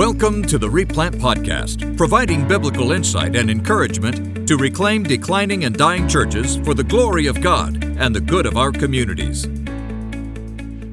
Welcome 0.00 0.44
to 0.44 0.56
the 0.56 0.70
Replant 0.70 1.16
Podcast, 1.16 1.94
providing 1.98 2.48
biblical 2.48 2.92
insight 2.92 3.36
and 3.36 3.50
encouragement 3.50 4.48
to 4.48 4.56
reclaim 4.56 5.02
declining 5.02 5.64
and 5.64 5.76
dying 5.76 6.08
churches 6.08 6.56
for 6.56 6.72
the 6.72 6.82
glory 6.82 7.26
of 7.26 7.42
God 7.42 7.84
and 7.84 8.16
the 8.16 8.20
good 8.22 8.46
of 8.46 8.56
our 8.56 8.72
communities. 8.72 9.44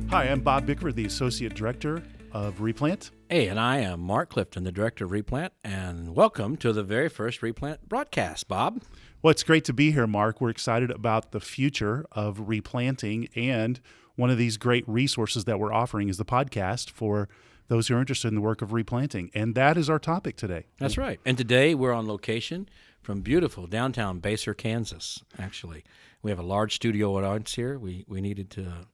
Hi, 0.10 0.26
I'm 0.26 0.42
Bob 0.42 0.66
Bickford, 0.66 0.98
the 0.98 1.06
Associate 1.06 1.54
Director 1.54 2.04
of 2.34 2.60
Replant. 2.60 3.12
Hey, 3.30 3.48
and 3.48 3.58
I 3.58 3.78
am 3.78 4.02
Mark 4.02 4.32
Clifton, 4.32 4.66
the 4.66 4.74
Director 4.74 5.06
of 5.06 5.12
Replant, 5.12 5.54
and 5.64 6.14
welcome 6.14 6.58
to 6.58 6.74
the 6.74 6.84
very 6.84 7.08
first 7.08 7.42
Replant 7.42 7.88
broadcast, 7.88 8.50
Bob. 8.50 8.84
Well, 9.22 9.32
it's 9.32 9.44
great 9.44 9.64
to 9.64 9.74
be 9.74 9.92
here, 9.94 10.06
Mark. 10.06 10.42
We're 10.42 10.50
excited 10.50 10.92
about 10.92 11.32
the 11.32 11.40
future 11.40 12.06
of 12.12 12.50
replanting, 12.50 13.30
and 13.38 13.80
one 14.18 14.30
of 14.30 14.38
these 14.38 14.58
great 14.58 14.84
resources 14.86 15.46
that 15.46 15.62
we're 15.62 15.72
offering 15.72 16.10
is 16.10 16.18
the 16.18 16.26
podcast 16.26 16.90
for 16.90 17.30
those 17.68 17.88
who 17.88 17.96
are 17.96 18.00
interested 18.00 18.30
in 18.30 18.36
the 18.36 18.42
work 18.42 18.62
of 18.62 18.74
replanting. 18.74 19.32
And 19.34 19.56
that 19.56 19.78
is 19.78 19.90
our 19.90 20.00
topic 20.00 20.36
today. 20.38 20.66
That's 20.80 20.98
right. 20.98 21.20
And 21.26 21.38
today 21.38 21.76
we're 21.76 21.94
on 21.94 22.08
location 22.08 22.70
from 23.02 23.22
beautiful 23.22 23.68
downtown 23.68 24.20
Basehor, 24.20 24.58
Kansas, 24.58 25.24
actually. 25.38 25.84
We 26.22 26.32
have 26.32 26.40
a 26.40 26.44
large 26.44 26.76
studio 26.76 27.16
audience 27.18 27.56
here. 27.56 27.78
We, 27.78 28.06
we 28.08 28.22
needed 28.22 28.50
to 28.52 28.88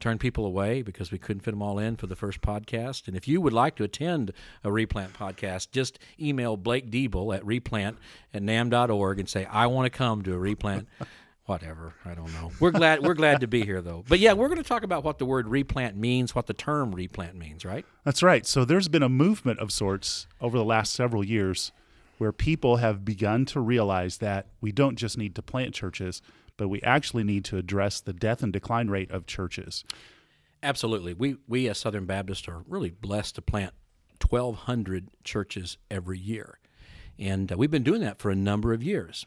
turn 0.00 0.18
people 0.18 0.44
away 0.44 0.82
because 0.82 1.10
we 1.10 1.18
couldn't 1.18 1.40
fit 1.40 1.52
them 1.52 1.62
all 1.62 1.78
in 1.78 1.96
for 1.96 2.06
the 2.06 2.16
first 2.16 2.40
podcast. 2.40 3.06
And 3.06 3.16
if 3.16 3.28
you 3.28 3.40
would 3.40 3.52
like 3.52 3.76
to 3.76 3.84
attend 3.84 4.32
a 4.62 4.70
Replant 4.70 5.14
podcast, 5.14 5.70
just 5.70 5.98
email 6.20 6.56
Blake 6.56 6.90
Diebel 6.90 7.34
at 7.34 7.44
replant 7.44 7.98
at 8.32 8.42
nam.org 8.42 9.18
and 9.18 9.28
say, 9.28 9.46
I 9.46 9.66
want 9.66 9.86
to 9.86 9.96
come 9.96 10.22
to 10.22 10.34
a 10.34 10.38
Replant 10.38 10.88
whatever. 11.46 11.94
I 12.04 12.14
don't 12.14 12.32
know. 12.32 12.50
We're 12.60 12.70
glad 12.70 13.02
we're 13.02 13.14
glad 13.14 13.40
to 13.40 13.46
be 13.46 13.64
here 13.64 13.80
though. 13.80 14.04
But 14.08 14.18
yeah 14.18 14.32
we're 14.32 14.48
going 14.48 14.62
to 14.62 14.68
talk 14.68 14.82
about 14.82 15.04
what 15.04 15.18
the 15.18 15.26
word 15.26 15.48
replant 15.48 15.96
means 15.96 16.34
what 16.34 16.46
the 16.46 16.54
term 16.54 16.94
replant 16.94 17.36
means 17.36 17.64
right? 17.64 17.84
That's 18.04 18.22
right. 18.22 18.46
So 18.46 18.64
there's 18.64 18.88
been 18.88 19.02
a 19.02 19.08
movement 19.08 19.58
of 19.58 19.70
sorts 19.70 20.26
over 20.40 20.56
the 20.56 20.64
last 20.64 20.94
several 20.94 21.24
years 21.24 21.72
where 22.18 22.32
people 22.32 22.76
have 22.76 23.04
begun 23.04 23.44
to 23.46 23.60
realize 23.60 24.18
that 24.18 24.46
we 24.60 24.72
don't 24.72 24.96
just 24.96 25.18
need 25.18 25.34
to 25.34 25.42
plant 25.42 25.74
churches 25.74 26.22
but 26.56 26.68
we 26.68 26.80
actually 26.82 27.24
need 27.24 27.44
to 27.46 27.56
address 27.56 28.00
the 28.00 28.12
death 28.12 28.42
and 28.42 28.52
decline 28.52 28.88
rate 28.88 29.10
of 29.10 29.26
churches. 29.26 29.84
Absolutely. 30.62 31.14
We 31.14 31.36
we 31.46 31.68
as 31.68 31.78
southern 31.78 32.06
baptists 32.06 32.48
are 32.48 32.62
really 32.68 32.90
blessed 32.90 33.34
to 33.36 33.42
plant 33.42 33.74
1200 34.26 35.08
churches 35.24 35.76
every 35.90 36.18
year. 36.18 36.58
And 37.18 37.52
uh, 37.52 37.56
we've 37.56 37.70
been 37.70 37.82
doing 37.82 38.00
that 38.00 38.18
for 38.18 38.30
a 38.30 38.36
number 38.36 38.72
of 38.72 38.82
years 38.82 39.26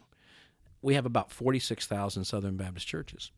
we 0.82 0.94
have 0.94 1.06
about 1.06 1.30
46,000 1.30 2.24
Southern 2.24 2.56
Baptist 2.56 2.86
churches. 2.86 3.30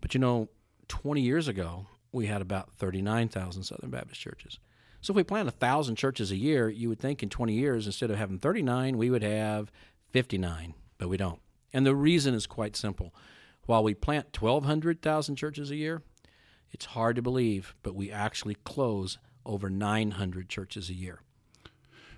But 0.00 0.14
you 0.14 0.20
know, 0.20 0.48
20 0.88 1.20
years 1.20 1.48
ago, 1.48 1.86
we 2.12 2.26
had 2.26 2.42
about 2.42 2.72
39,000 2.72 3.62
Southern 3.62 3.90
Baptist 3.90 4.20
churches. 4.20 4.58
So 5.00 5.12
if 5.12 5.16
we 5.16 5.24
plant 5.24 5.46
1,000 5.46 5.96
churches 5.96 6.30
a 6.30 6.36
year, 6.36 6.68
you 6.68 6.88
would 6.88 7.00
think 7.00 7.22
in 7.22 7.28
20 7.28 7.52
years, 7.52 7.86
instead 7.86 8.10
of 8.10 8.16
having 8.16 8.38
39, 8.38 8.96
we 8.96 9.10
would 9.10 9.22
have 9.22 9.70
59, 10.10 10.74
but 10.98 11.08
we 11.08 11.16
don't. 11.16 11.40
And 11.72 11.84
the 11.84 11.94
reason 11.94 12.34
is 12.34 12.46
quite 12.46 12.76
simple. 12.76 13.14
While 13.66 13.82
we 13.82 13.94
plant 13.94 14.32
1,200,000 14.32 15.36
churches 15.36 15.70
a 15.70 15.76
year, 15.76 16.02
it's 16.70 16.86
hard 16.86 17.16
to 17.16 17.22
believe, 17.22 17.74
but 17.82 17.94
we 17.94 18.10
actually 18.10 18.56
close 18.64 19.18
over 19.44 19.68
900 19.68 20.48
churches 20.48 20.88
a 20.88 20.94
year 20.94 21.20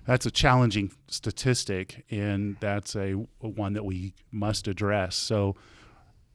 that's 0.06 0.26
a 0.26 0.30
challenging 0.30 0.92
statistic, 1.08 2.04
and 2.10 2.56
that's 2.60 2.94
a, 2.94 3.14
a 3.42 3.48
one 3.48 3.72
that 3.74 3.84
we 3.84 4.14
must 4.30 4.68
address. 4.68 5.16
So, 5.16 5.56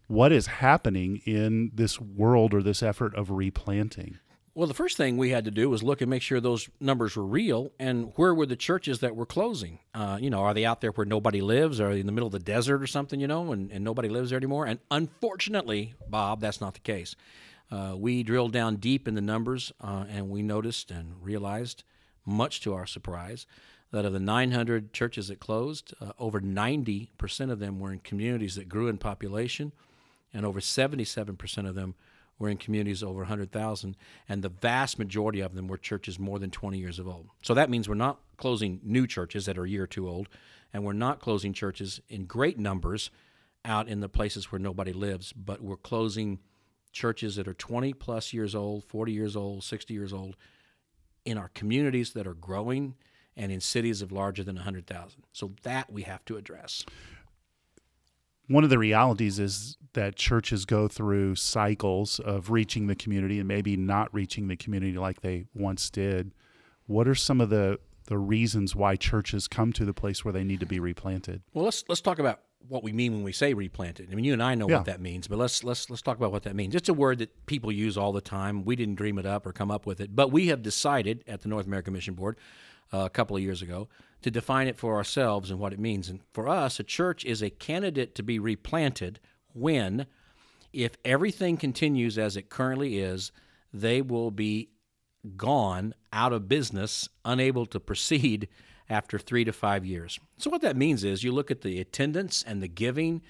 what 0.08 0.32
is 0.34 0.48
happening 0.48 1.22
in 1.26 1.72
this 1.74 2.00
world 2.00 2.54
or 2.54 2.62
this 2.62 2.84
effort 2.84 3.16
of 3.16 3.32
replanting? 3.32 4.20
Well, 4.54 4.68
the 4.68 4.74
first 4.74 4.98
thing 4.98 5.16
we 5.16 5.30
had 5.30 5.46
to 5.46 5.52
do 5.52 5.70
was 5.70 5.82
look 5.82 6.02
and 6.02 6.10
make 6.10 6.22
sure 6.22 6.42
those 6.42 6.70
numbers 6.82 7.16
were 7.16 7.26
real, 7.26 7.72
and 7.80 8.12
where 8.18 8.36
were 8.36 8.46
the 8.46 8.58
churches 8.58 9.00
that 9.00 9.16
were 9.16 9.26
closing? 9.26 9.80
Uh, 9.94 10.18
you 10.20 10.30
know, 10.30 10.42
are 10.42 10.54
they 10.54 10.66
out 10.66 10.82
there 10.82 10.92
where 10.92 11.06
nobody 11.06 11.40
lives, 11.40 11.80
Are 11.80 11.94
they 11.94 12.02
in 12.02 12.06
the 12.06 12.12
middle 12.12 12.28
of 12.28 12.34
the 12.34 12.40
desert 12.40 12.84
or 12.84 12.88
something? 12.88 13.22
You 13.22 13.28
know, 13.28 13.54
and, 13.54 13.72
and 13.72 13.86
nobody 13.86 14.10
lives 14.10 14.32
there 14.32 14.38
anymore. 14.38 14.66
And 14.66 14.80
unfortunately, 14.92 15.94
Bob, 16.10 16.42
that's 16.42 16.60
not 16.60 16.74
the 16.74 16.82
case. 16.82 17.16
Uh, 17.72 17.96
we 17.96 18.24
drilled 18.24 18.52
down 18.52 18.76
deep 18.76 19.08
in 19.08 19.16
the 19.16 19.22
numbers, 19.22 19.72
uh, 19.80 20.04
and 20.10 20.30
we 20.30 20.42
noticed 20.42 20.92
and 20.92 21.14
realized 21.24 21.86
much 22.26 22.62
to 22.62 22.74
our 22.74 22.86
surprise, 22.86 23.46
that 23.92 24.06
of 24.06 24.14
the 24.14 24.20
900 24.20 24.94
churches 24.94 25.28
that 25.28 25.40
closed, 25.40 25.94
uh, 26.00 26.14
over 26.18 26.40
90% 26.40 27.52
of 27.52 27.60
them 27.60 27.80
were 27.80 27.92
in 27.92 28.00
communities 28.00 28.56
that 28.56 28.70
grew 28.70 28.88
in 28.88 28.98
population, 28.98 29.72
and 30.34 30.46
over 30.46 30.60
77% 30.60 31.68
of 31.68 31.76
them 31.76 31.96
were 32.40 32.50
in 32.50 32.58
communities 32.58 33.04
over 33.04 33.20
100,000, 33.20 33.96
and 34.28 34.42
the 34.42 34.50
vast 34.50 34.98
majority 34.98 35.42
of 35.42 35.54
them 35.54 35.68
were 35.68 35.78
churches 35.78 36.18
more 36.18 36.40
than 36.40 36.50
20 36.50 36.78
years 36.78 37.00
of 37.00 37.08
old. 37.08 37.28
So 37.44 37.54
that 37.54 37.70
means 37.70 37.88
we're 37.88 37.96
not 37.96 38.20
closing 38.38 38.80
new 38.84 39.06
churches 39.06 39.46
that 39.46 39.58
are 39.58 39.66
a 39.66 39.70
year 39.70 39.84
or 39.84 39.88
two 39.88 40.10
old, 40.10 40.28
and 40.74 40.84
we're 40.84 40.94
not 40.94 41.20
closing 41.20 41.54
churches 41.54 42.02
in 42.10 42.26
great 42.26 42.58
numbers 42.58 43.12
out 43.64 43.88
in 43.88 44.00
the 44.00 44.10
places 44.10 44.52
where 44.52 44.60
nobody 44.60 44.94
lives, 44.94 45.34
but 45.34 45.62
we're 45.62 45.78
closing 45.78 46.40
churches 46.92 47.36
that 47.36 47.48
are 47.48 47.54
20 47.54 47.94
plus 47.94 48.34
years 48.34 48.56
old, 48.56 48.84
40 48.86 49.12
years 49.12 49.36
old, 49.36 49.64
60 49.64 49.94
years 49.94 50.12
old, 50.12 50.36
in 51.26 51.38
our 51.38 51.50
communities 51.50 52.14
that 52.14 52.28
are 52.28 52.34
growing 52.34 52.96
and 53.38 53.52
in 53.52 53.62
cities 53.62 54.02
of 54.02 54.12
larger 54.12 54.44
than 54.44 54.56
100,000. 54.56 55.24
So 55.32 55.54
that 55.64 55.92
we 55.92 56.04
have 56.04 56.26
to 56.26 56.38
address. 56.38 56.86
One 58.48 58.64
of 58.64 58.70
the 58.70 58.78
realities 58.78 59.40
is 59.40 59.78
that 59.94 60.16
churches 60.16 60.66
go 60.66 60.88
through 60.88 61.36
cycles 61.36 62.20
of 62.20 62.50
reaching 62.50 62.88
the 62.88 62.96
community 62.96 63.40
and 63.40 63.48
maybe 63.48 63.78
not 63.78 64.14
reaching 64.14 64.48
the 64.48 64.58
community 64.58 64.98
like 64.98 65.22
they 65.22 65.46
once 65.54 65.90
did. 65.90 66.34
What 66.86 67.08
are 67.08 67.16
some 67.16 67.40
of 67.40 67.50
the 67.50 67.80
the 68.08 68.18
reasons 68.18 68.76
why 68.76 68.96
churches 68.98 69.48
come 69.48 69.72
to 69.72 69.86
the 69.86 69.94
place 69.94 70.26
where 70.26 70.34
they 70.34 70.44
need 70.44 70.60
to 70.60 70.66
be 70.66 70.80
replanted? 70.80 71.44
Well, 71.54 71.66
let's 71.66 71.86
let's 71.88 72.02
talk 72.02 72.20
about 72.20 72.42
what 72.68 72.84
we 72.84 72.92
mean 72.92 73.14
when 73.14 73.24
we 73.24 73.32
say 73.32 73.54
replanted. 73.54 74.10
I 74.12 74.16
mean, 74.16 74.26
you 74.26 74.34
and 74.34 74.44
I 74.44 74.56
know 74.56 74.70
yeah. 74.70 74.78
what 74.78 74.86
that 74.86 75.02
means, 75.02 75.28
but 75.28 75.38
let's 75.38 75.64
let's 75.64 75.90
let's 75.90 76.02
talk 76.02 76.18
about 76.18 76.32
what 76.32 76.44
that 76.44 76.56
means. 76.56 76.76
It's 76.76 76.90
a 76.90 76.94
word 76.94 77.20
that 77.20 77.46
people 77.46 77.72
use 77.72 77.98
all 77.98 78.12
the 78.12 78.22
time. 78.22 78.64
We 78.64 78.76
didn't 78.76 78.96
dream 78.96 79.18
it 79.18 79.26
up 79.26 79.46
or 79.46 79.52
come 79.52 79.72
up 79.72 79.86
with 79.86 80.00
it, 80.00 80.16
but 80.16 80.32
we 80.32 80.48
have 80.48 80.62
decided 80.62 81.24
at 81.28 81.42
the 81.42 81.50
North 81.50 81.66
American 81.66 81.94
Mission 81.94 82.14
Board 82.14 82.38
uh, 82.94 83.00
a 83.00 83.10
couple 83.10 83.36
of 83.36 83.44
years 83.44 83.62
ago 83.62 83.88
to 84.22 84.32
define 84.32 84.68
it 84.68 84.78
for 84.78 84.96
ourselves 84.96 85.50
and 85.50 85.60
what 85.60 85.74
it 85.74 85.80
means. 85.80 86.10
And 86.10 86.22
for 86.34 86.48
us, 86.48 86.80
a 86.80 86.84
church 86.84 87.26
is 87.26 87.42
a 87.42 87.50
candidate 87.50 88.16
to 88.16 88.24
be 88.24 88.40
replanted 88.40 89.20
when, 89.54 90.06
if 90.72 90.96
everything 91.04 91.58
continues 91.58 92.18
as 92.18 92.38
it 92.38 92.50
currently 92.50 93.00
is, 93.00 93.32
they 93.74 94.02
will 94.02 94.32
be 94.32 94.70
gone 95.38 95.94
out 96.14 96.34
of 96.34 96.48
business, 96.48 97.10
unable 97.26 97.66
to 97.68 97.80
proceed 97.80 98.48
after 98.92 99.18
three 99.18 99.46
to 99.46 99.54
five 99.54 99.86
years. 99.86 100.20
So, 100.38 100.50
what 100.50 100.62
that 100.62 100.76
means 100.76 101.04
is 101.04 101.24
you 101.24 101.32
look 101.32 101.50
at 101.50 101.62
the 101.62 101.80
attendance 101.80 102.44
and 102.46 102.62
the 102.62 102.68
giving, 102.68 103.22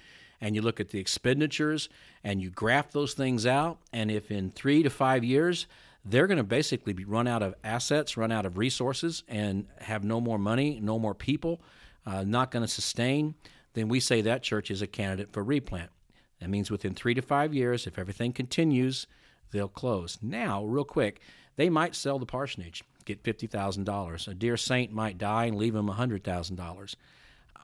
and 0.41 0.55
you 0.55 0.61
look 0.61 0.79
at 0.79 0.89
the 0.89 0.99
expenditures, 0.99 1.87
and 2.23 2.41
you 2.41 2.49
graph 2.49 2.91
those 2.91 3.13
things 3.13 3.45
out. 3.45 3.77
And 3.93 4.09
if 4.09 4.31
in 4.31 4.49
three 4.49 4.81
to 4.83 4.89
five 4.89 5.23
years 5.23 5.67
they're 6.03 6.25
going 6.25 6.37
to 6.37 6.43
basically 6.43 6.93
be 6.93 7.05
run 7.05 7.27
out 7.27 7.43
of 7.43 7.53
assets, 7.63 8.17
run 8.17 8.31
out 8.31 8.43
of 8.45 8.57
resources, 8.57 9.23
and 9.27 9.67
have 9.81 10.03
no 10.03 10.19
more 10.19 10.39
money, 10.39 10.79
no 10.81 10.97
more 10.97 11.13
people, 11.13 11.61
uh, 12.07 12.23
not 12.23 12.49
going 12.49 12.65
to 12.65 12.67
sustain, 12.67 13.35
then 13.73 13.87
we 13.87 13.99
say 13.99 14.21
that 14.21 14.41
church 14.41 14.71
is 14.71 14.81
a 14.81 14.87
candidate 14.87 15.31
for 15.31 15.43
replant. 15.43 15.91
That 16.39 16.49
means 16.49 16.71
within 16.71 16.95
three 16.95 17.13
to 17.13 17.21
five 17.21 17.53
years, 17.53 17.85
if 17.85 17.99
everything 17.99 18.33
continues, 18.33 19.05
they'll 19.51 19.67
close. 19.67 20.17
Now, 20.23 20.65
real 20.65 20.83
quick, 20.83 21.21
they 21.55 21.69
might 21.69 21.93
sell 21.93 22.17
the 22.17 22.25
parsonage, 22.25 22.83
get 23.13 23.23
$50,000. 23.23 24.27
A 24.27 24.33
dear 24.33 24.57
saint 24.57 24.91
might 24.91 25.17
die 25.17 25.45
and 25.45 25.57
leave 25.57 25.73
them 25.73 25.87
$100,000. 25.87 26.95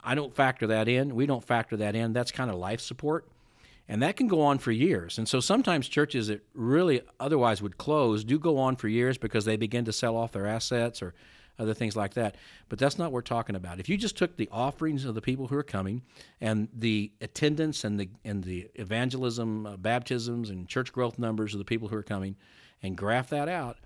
I 0.04 0.16
don't 0.16 0.34
factor 0.34 0.68
that 0.68 0.88
in. 0.88 1.16
We 1.16 1.26
don't 1.26 1.44
factor 1.44 1.78
that 1.78 1.96
in. 1.96 2.14
That's 2.14 2.32
kind 2.32 2.50
of 2.50 2.58
life 2.58 2.82
support. 2.82 3.28
And 3.90 4.02
that 4.04 4.18
can 4.18 4.28
go 4.28 4.42
on 4.42 4.58
for 4.60 4.72
years. 4.72 5.18
And 5.18 5.28
so 5.28 5.40
sometimes 5.40 5.88
churches 5.88 6.28
that 6.28 6.46
really 6.54 7.02
otherwise 7.20 7.62
would 7.62 7.78
close 7.78 8.24
do 8.24 8.38
go 8.38 8.58
on 8.58 8.76
for 8.76 8.88
years 8.88 9.18
because 9.18 9.46
they 9.46 9.56
begin 9.56 9.86
to 9.86 9.94
sell 9.94 10.18
off 10.18 10.34
their 10.34 10.46
assets 10.46 11.02
or 11.02 11.14
other 11.60 11.74
things 11.74 11.96
like 11.96 12.14
that. 12.16 12.36
But 12.70 12.80
that's 12.80 12.98
not 12.98 13.06
what 13.06 13.14
we're 13.14 13.22
talking 13.22 13.56
about. 13.56 13.80
If 13.80 13.90
you 13.90 13.98
just 13.98 14.18
took 14.18 14.36
the 14.36 14.50
offerings 14.52 15.06
of 15.06 15.16
the 15.16 15.22
people 15.22 15.48
who 15.48 15.56
are 15.56 15.64
coming 15.64 16.02
and 16.42 16.68
the 16.74 17.12
attendance 17.22 17.84
and 17.84 18.00
the 18.00 18.10
and 18.24 18.44
the 18.44 18.70
evangelism, 18.76 19.66
uh, 19.66 19.78
baptisms, 19.78 20.50
and 20.50 20.68
church 20.68 20.92
growth 20.92 21.18
numbers 21.18 21.54
of 21.54 21.60
the 21.60 21.66
people 21.66 21.88
who 21.88 21.96
are 21.96 22.04
coming, 22.04 22.36
and 22.84 22.96
graph 22.96 23.30
that 23.30 23.50
out, 23.50 23.78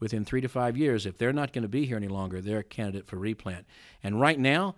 within 0.00 0.24
three 0.24 0.40
to 0.40 0.48
five 0.48 0.76
years, 0.76 1.06
if 1.06 1.18
they're 1.18 1.32
not 1.32 1.52
going 1.52 1.62
to 1.62 1.68
be 1.68 1.86
here 1.86 1.96
any 1.96 2.08
longer, 2.08 2.40
they're 2.40 2.58
a 2.58 2.64
candidate 2.64 3.06
for 3.06 3.16
replant. 3.16 3.66
And 4.02 4.20
right 4.20 4.38
now, 4.38 4.76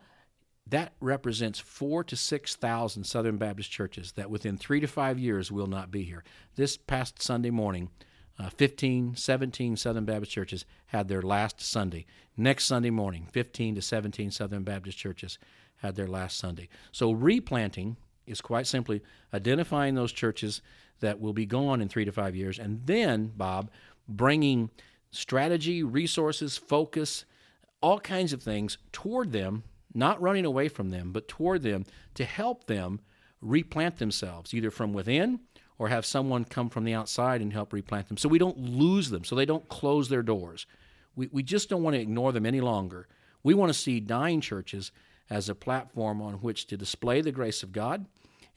that 0.66 0.92
represents 1.00 1.58
four 1.58 2.04
to 2.04 2.16
6,000 2.16 3.04
Southern 3.04 3.36
Baptist 3.36 3.70
churches 3.70 4.12
that 4.12 4.30
within 4.30 4.56
three 4.56 4.80
to 4.80 4.86
five 4.86 5.18
years 5.18 5.50
will 5.50 5.66
not 5.66 5.90
be 5.90 6.04
here. 6.04 6.22
This 6.54 6.76
past 6.76 7.20
Sunday 7.20 7.50
morning, 7.50 7.90
uh, 8.38 8.50
15, 8.50 9.16
17 9.16 9.76
Southern 9.76 10.04
Baptist 10.04 10.32
churches 10.32 10.64
had 10.86 11.08
their 11.08 11.22
last 11.22 11.60
Sunday. 11.60 12.06
Next 12.36 12.64
Sunday 12.66 12.90
morning, 12.90 13.26
15 13.32 13.74
to 13.74 13.82
17 13.82 14.30
Southern 14.30 14.62
Baptist 14.62 14.96
churches 14.96 15.38
had 15.76 15.96
their 15.96 16.06
last 16.06 16.38
Sunday. 16.38 16.68
So 16.92 17.10
replanting 17.10 17.96
is 18.26 18.40
quite 18.40 18.66
simply 18.66 19.02
identifying 19.34 19.94
those 19.94 20.12
churches 20.12 20.62
that 21.00 21.20
will 21.20 21.32
be 21.32 21.46
gone 21.46 21.80
in 21.80 21.88
three 21.88 22.04
to 22.04 22.12
five 22.12 22.36
years, 22.36 22.58
and 22.58 22.86
then, 22.86 23.32
Bob, 23.36 23.70
bringing 24.08 24.70
strategy, 25.10 25.82
resources, 25.82 26.56
focus, 26.56 27.24
all 27.80 28.00
kinds 28.00 28.32
of 28.32 28.42
things 28.42 28.78
toward 28.92 29.32
them, 29.32 29.64
not 29.94 30.20
running 30.20 30.44
away 30.44 30.68
from 30.68 30.90
them, 30.90 31.12
but 31.12 31.28
toward 31.28 31.62
them 31.62 31.84
to 32.14 32.24
help 32.24 32.66
them 32.66 33.00
replant 33.40 33.98
themselves, 33.98 34.52
either 34.54 34.70
from 34.70 34.92
within 34.92 35.40
or 35.78 35.88
have 35.88 36.04
someone 36.04 36.44
come 36.44 36.68
from 36.68 36.84
the 36.84 36.94
outside 36.94 37.40
and 37.40 37.52
help 37.52 37.72
replant 37.72 38.08
them 38.08 38.16
so 38.16 38.28
we 38.28 38.38
don't 38.38 38.58
lose 38.58 39.08
them, 39.10 39.24
so 39.24 39.34
they 39.34 39.46
don't 39.46 39.68
close 39.68 40.08
their 40.08 40.22
doors. 40.22 40.66
We, 41.16 41.28
we 41.32 41.42
just 41.42 41.68
don't 41.68 41.82
want 41.82 41.94
to 41.94 42.00
ignore 42.00 42.32
them 42.32 42.46
any 42.46 42.60
longer. 42.60 43.08
We 43.42 43.54
want 43.54 43.72
to 43.72 43.78
see 43.78 43.98
dying 43.98 44.40
churches 44.40 44.92
as 45.30 45.48
a 45.48 45.54
platform 45.54 46.20
on 46.20 46.34
which 46.34 46.66
to 46.66 46.76
display 46.76 47.22
the 47.22 47.32
grace 47.32 47.62
of 47.62 47.72
God 47.72 48.06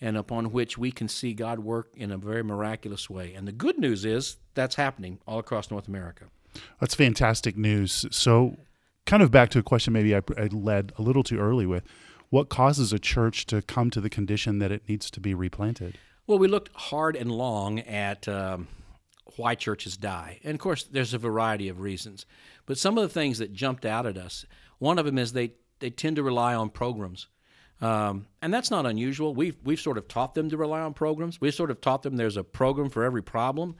and 0.01 0.17
upon 0.17 0.51
which 0.51 0.77
we 0.77 0.91
can 0.91 1.07
see 1.07 1.33
God 1.33 1.59
work 1.59 1.93
in 1.95 2.11
a 2.11 2.17
very 2.17 2.43
miraculous 2.43 3.09
way. 3.09 3.33
And 3.33 3.47
the 3.47 3.53
good 3.53 3.77
news 3.77 4.03
is 4.03 4.35
that's 4.53 4.75
happening 4.75 5.19
all 5.25 5.39
across 5.39 5.71
North 5.71 5.87
America. 5.87 6.25
That's 6.79 6.95
fantastic 6.95 7.57
news. 7.57 8.05
So, 8.11 8.57
kind 9.05 9.21
of 9.23 9.31
back 9.31 9.49
to 9.49 9.59
a 9.59 9.63
question 9.63 9.93
maybe 9.93 10.15
I, 10.15 10.21
I 10.37 10.47
led 10.51 10.93
a 10.97 11.01
little 11.01 11.23
too 11.23 11.39
early 11.39 11.65
with 11.65 11.83
what 12.33 12.49
causes 12.49 12.91
a 12.91 12.97
church 12.97 13.45
to 13.45 13.61
come 13.61 13.91
to 13.91 14.01
the 14.01 14.09
condition 14.09 14.57
that 14.57 14.71
it 14.71 14.89
needs 14.89 15.11
to 15.11 15.19
be 15.19 15.35
replanted? 15.35 15.99
Well, 16.25 16.39
we 16.39 16.47
looked 16.47 16.71
hard 16.73 17.15
and 17.15 17.31
long 17.31 17.77
at 17.81 18.27
um, 18.27 18.67
why 19.35 19.53
churches 19.53 19.97
die. 19.97 20.39
And 20.43 20.55
of 20.55 20.59
course, 20.59 20.81
there's 20.81 21.13
a 21.13 21.19
variety 21.19 21.69
of 21.69 21.79
reasons. 21.79 22.25
But 22.65 22.79
some 22.79 22.97
of 22.97 23.03
the 23.03 23.09
things 23.09 23.37
that 23.37 23.53
jumped 23.53 23.85
out 23.85 24.07
at 24.07 24.17
us, 24.17 24.45
one 24.79 24.97
of 24.97 25.05
them 25.05 25.19
is 25.19 25.33
they, 25.33 25.53
they 25.77 25.91
tend 25.91 26.15
to 26.15 26.23
rely 26.23 26.55
on 26.55 26.71
programs. 26.71 27.27
Um, 27.81 28.25
and 28.41 28.51
that's 28.51 28.71
not 28.71 28.87
unusual. 28.87 29.35
We've, 29.35 29.57
we've 29.63 29.79
sort 29.79 29.99
of 29.99 30.07
taught 30.07 30.33
them 30.33 30.49
to 30.49 30.57
rely 30.57 30.81
on 30.81 30.95
programs. 30.95 31.39
We've 31.39 31.53
sort 31.53 31.69
of 31.69 31.81
taught 31.81 32.01
them 32.01 32.15
there's 32.15 32.37
a 32.37 32.43
program 32.43 32.89
for 32.89 33.03
every 33.03 33.21
problem. 33.21 33.75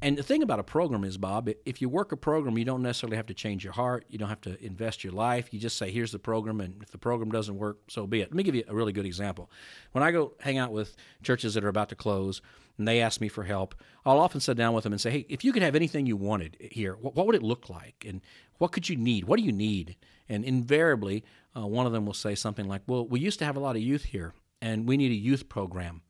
And 0.00 0.16
the 0.16 0.22
thing 0.22 0.44
about 0.44 0.60
a 0.60 0.64
program 0.64 1.02
is, 1.02 1.18
Bob, 1.18 1.50
if 1.66 1.82
you 1.82 1.88
work 1.88 2.12
a 2.12 2.16
program, 2.16 2.56
you 2.56 2.64
don't 2.64 2.82
necessarily 2.82 3.16
have 3.16 3.26
to 3.26 3.34
change 3.34 3.64
your 3.64 3.72
heart. 3.72 4.04
You 4.08 4.16
don't 4.16 4.28
have 4.28 4.40
to 4.42 4.64
invest 4.64 5.02
your 5.02 5.12
life. 5.12 5.52
You 5.52 5.58
just 5.58 5.76
say, 5.76 5.90
here's 5.90 6.12
the 6.12 6.20
program, 6.20 6.60
and 6.60 6.80
if 6.80 6.92
the 6.92 6.98
program 6.98 7.32
doesn't 7.32 7.58
work, 7.58 7.78
so 7.88 8.06
be 8.06 8.20
it. 8.20 8.30
Let 8.30 8.36
me 8.36 8.44
give 8.44 8.54
you 8.54 8.62
a 8.68 8.74
really 8.74 8.92
good 8.92 9.06
example. 9.06 9.50
When 9.90 10.04
I 10.04 10.12
go 10.12 10.34
hang 10.38 10.56
out 10.56 10.70
with 10.70 10.94
churches 11.24 11.54
that 11.54 11.64
are 11.64 11.68
about 11.68 11.88
to 11.88 11.96
close 11.96 12.40
and 12.78 12.86
they 12.86 13.00
ask 13.00 13.20
me 13.20 13.26
for 13.26 13.42
help, 13.42 13.74
I'll 14.06 14.20
often 14.20 14.40
sit 14.40 14.56
down 14.56 14.72
with 14.72 14.84
them 14.84 14.92
and 14.92 15.00
say, 15.00 15.10
hey, 15.10 15.26
if 15.28 15.44
you 15.44 15.52
could 15.52 15.62
have 15.62 15.74
anything 15.74 16.06
you 16.06 16.16
wanted 16.16 16.56
here, 16.60 16.94
what, 16.94 17.26
would 17.26 17.34
it 17.34 17.42
look 17.42 17.68
like? 17.68 18.04
And 18.06 18.20
what 18.58 18.70
could 18.70 18.88
you 18.88 18.94
need? 18.94 19.24
What 19.24 19.40
do 19.40 19.44
you 19.44 19.52
need? 19.52 19.96
And 20.28 20.44
invariably, 20.44 21.24
uh, 21.56 21.66
one 21.66 21.86
of 21.86 21.92
them 21.92 22.06
will 22.06 22.14
say 22.14 22.36
something 22.36 22.68
like, 22.68 22.82
well, 22.86 23.04
we 23.04 23.18
used 23.18 23.40
to 23.40 23.44
have 23.44 23.56
a 23.56 23.60
lot 23.60 23.74
of 23.74 23.82
youth 23.82 24.04
here, 24.04 24.32
and 24.62 24.86
we 24.86 24.96
need 24.96 25.10
a 25.10 25.16
youth 25.16 25.48
program. 25.48 26.02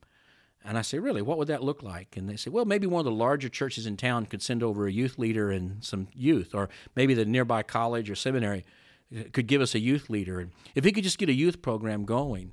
And 0.63 0.77
I 0.77 0.81
say, 0.81 0.99
really, 0.99 1.21
what 1.21 1.37
would 1.37 1.47
that 1.47 1.63
look 1.63 1.81
like? 1.81 2.17
And 2.17 2.27
they 2.27 2.35
say, 2.35 2.49
well, 2.49 2.65
maybe 2.65 2.85
one 2.85 2.99
of 2.99 3.05
the 3.05 3.11
larger 3.11 3.49
churches 3.49 3.85
in 3.85 3.95
town 3.95 4.25
could 4.25 4.41
send 4.41 4.61
over 4.61 4.87
a 4.87 4.91
youth 4.91 5.17
leader 5.17 5.51
and 5.51 5.83
some 5.83 6.07
youth, 6.13 6.53
or 6.53 6.69
maybe 6.95 7.13
the 7.13 7.25
nearby 7.25 7.63
college 7.63 8.09
or 8.09 8.15
seminary 8.15 8.65
uh, 9.17 9.23
could 9.31 9.47
give 9.47 9.61
us 9.61 9.73
a 9.73 9.79
youth 9.79 10.09
leader. 10.09 10.39
And 10.39 10.51
if 10.75 10.83
he 10.83 10.91
could 10.91 11.05
just 11.05 11.17
get 11.17 11.29
a 11.29 11.33
youth 11.33 11.61
program 11.61 12.03
going, 12.03 12.51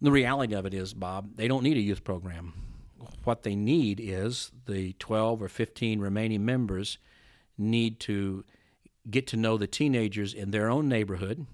the 0.00 0.12
reality 0.12 0.54
of 0.54 0.64
it 0.64 0.74
is, 0.74 0.94
Bob, 0.94 1.36
they 1.36 1.48
don't 1.48 1.62
need 1.62 1.76
a 1.76 1.80
youth 1.80 2.04
program. 2.04 2.54
What 3.24 3.42
they 3.42 3.54
need 3.54 4.00
is 4.00 4.50
the 4.66 4.94
12 4.94 5.42
or 5.42 5.48
15 5.48 6.00
remaining 6.00 6.44
members 6.44 6.98
need 7.58 8.00
to 8.00 8.44
get 9.10 9.26
to 9.28 9.36
know 9.36 9.56
the 9.56 9.66
teenagers 9.66 10.34
in 10.34 10.50
their 10.50 10.68
own 10.70 10.88
neighborhood, 10.88 11.46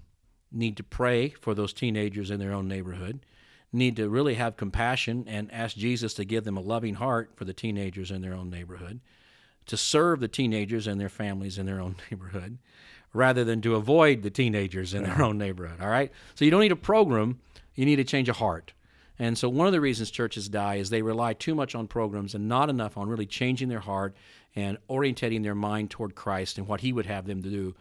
need 0.51 0.77
to 0.77 0.83
pray 0.83 1.29
for 1.29 1.53
those 1.53 1.73
teenagers 1.73 2.31
in 2.31 2.39
their 2.39 2.53
own 2.53 2.67
neighborhood, 2.67 3.25
need 3.71 3.95
to 3.97 4.09
really 4.09 4.35
have 4.35 4.57
compassion 4.57 5.25
and 5.27 5.51
ask 5.53 5.75
Jesus 5.75 6.13
to 6.15 6.25
give 6.25 6.43
them 6.43 6.57
a 6.57 6.61
loving 6.61 6.95
heart 6.95 7.31
for 7.35 7.45
the 7.45 7.53
teenagers 7.53 8.11
in 8.11 8.21
their 8.21 8.33
own 8.33 8.49
neighborhood, 8.49 8.99
to 9.67 9.77
serve 9.77 10.19
the 10.19 10.27
teenagers 10.27 10.87
and 10.87 10.99
their 10.99 11.09
families 11.09 11.57
in 11.57 11.65
their 11.65 11.79
own 11.79 11.95
neighborhood, 12.11 12.57
rather 13.13 13.43
than 13.43 13.61
to 13.61 13.75
avoid 13.75 14.21
the 14.21 14.29
teenagers 14.29 14.93
in 14.93 15.03
their 15.03 15.21
own 15.21 15.37
neighborhood. 15.37 15.81
All 15.81 15.89
right? 15.89 16.11
So 16.35 16.45
you 16.45 16.51
don't 16.51 16.61
need 16.61 16.71
a 16.71 16.75
program, 16.75 17.39
you 17.75 17.85
need 17.85 17.97
to 17.97 18.03
change 18.03 18.29
a 18.29 18.33
heart. 18.33 18.73
And 19.19 19.37
so 19.37 19.49
one 19.49 19.67
of 19.67 19.73
the 19.73 19.81
reasons 19.81 20.11
churches 20.11 20.47
die 20.47 20.75
is 20.75 20.89
they 20.89 21.01
rely 21.01 21.33
too 21.33 21.53
much 21.53 21.75
on 21.75 21.87
programs 21.87 22.35
and 22.35 22.47
not 22.47 22.69
enough 22.69 22.97
on 22.97 23.09
really 23.09 23.25
changing 23.25 23.67
their 23.67 23.81
heart 23.81 24.15
and 24.55 24.77
orientating 24.89 25.43
their 25.43 25.55
mind 25.55 25.91
toward 25.91 26.15
Christ 26.15 26.57
and 26.57 26.67
what 26.67 26.81
He 26.81 26.93
would 26.93 27.05
have 27.05 27.27
them 27.27 27.43
to 27.43 27.49
do. 27.49 27.75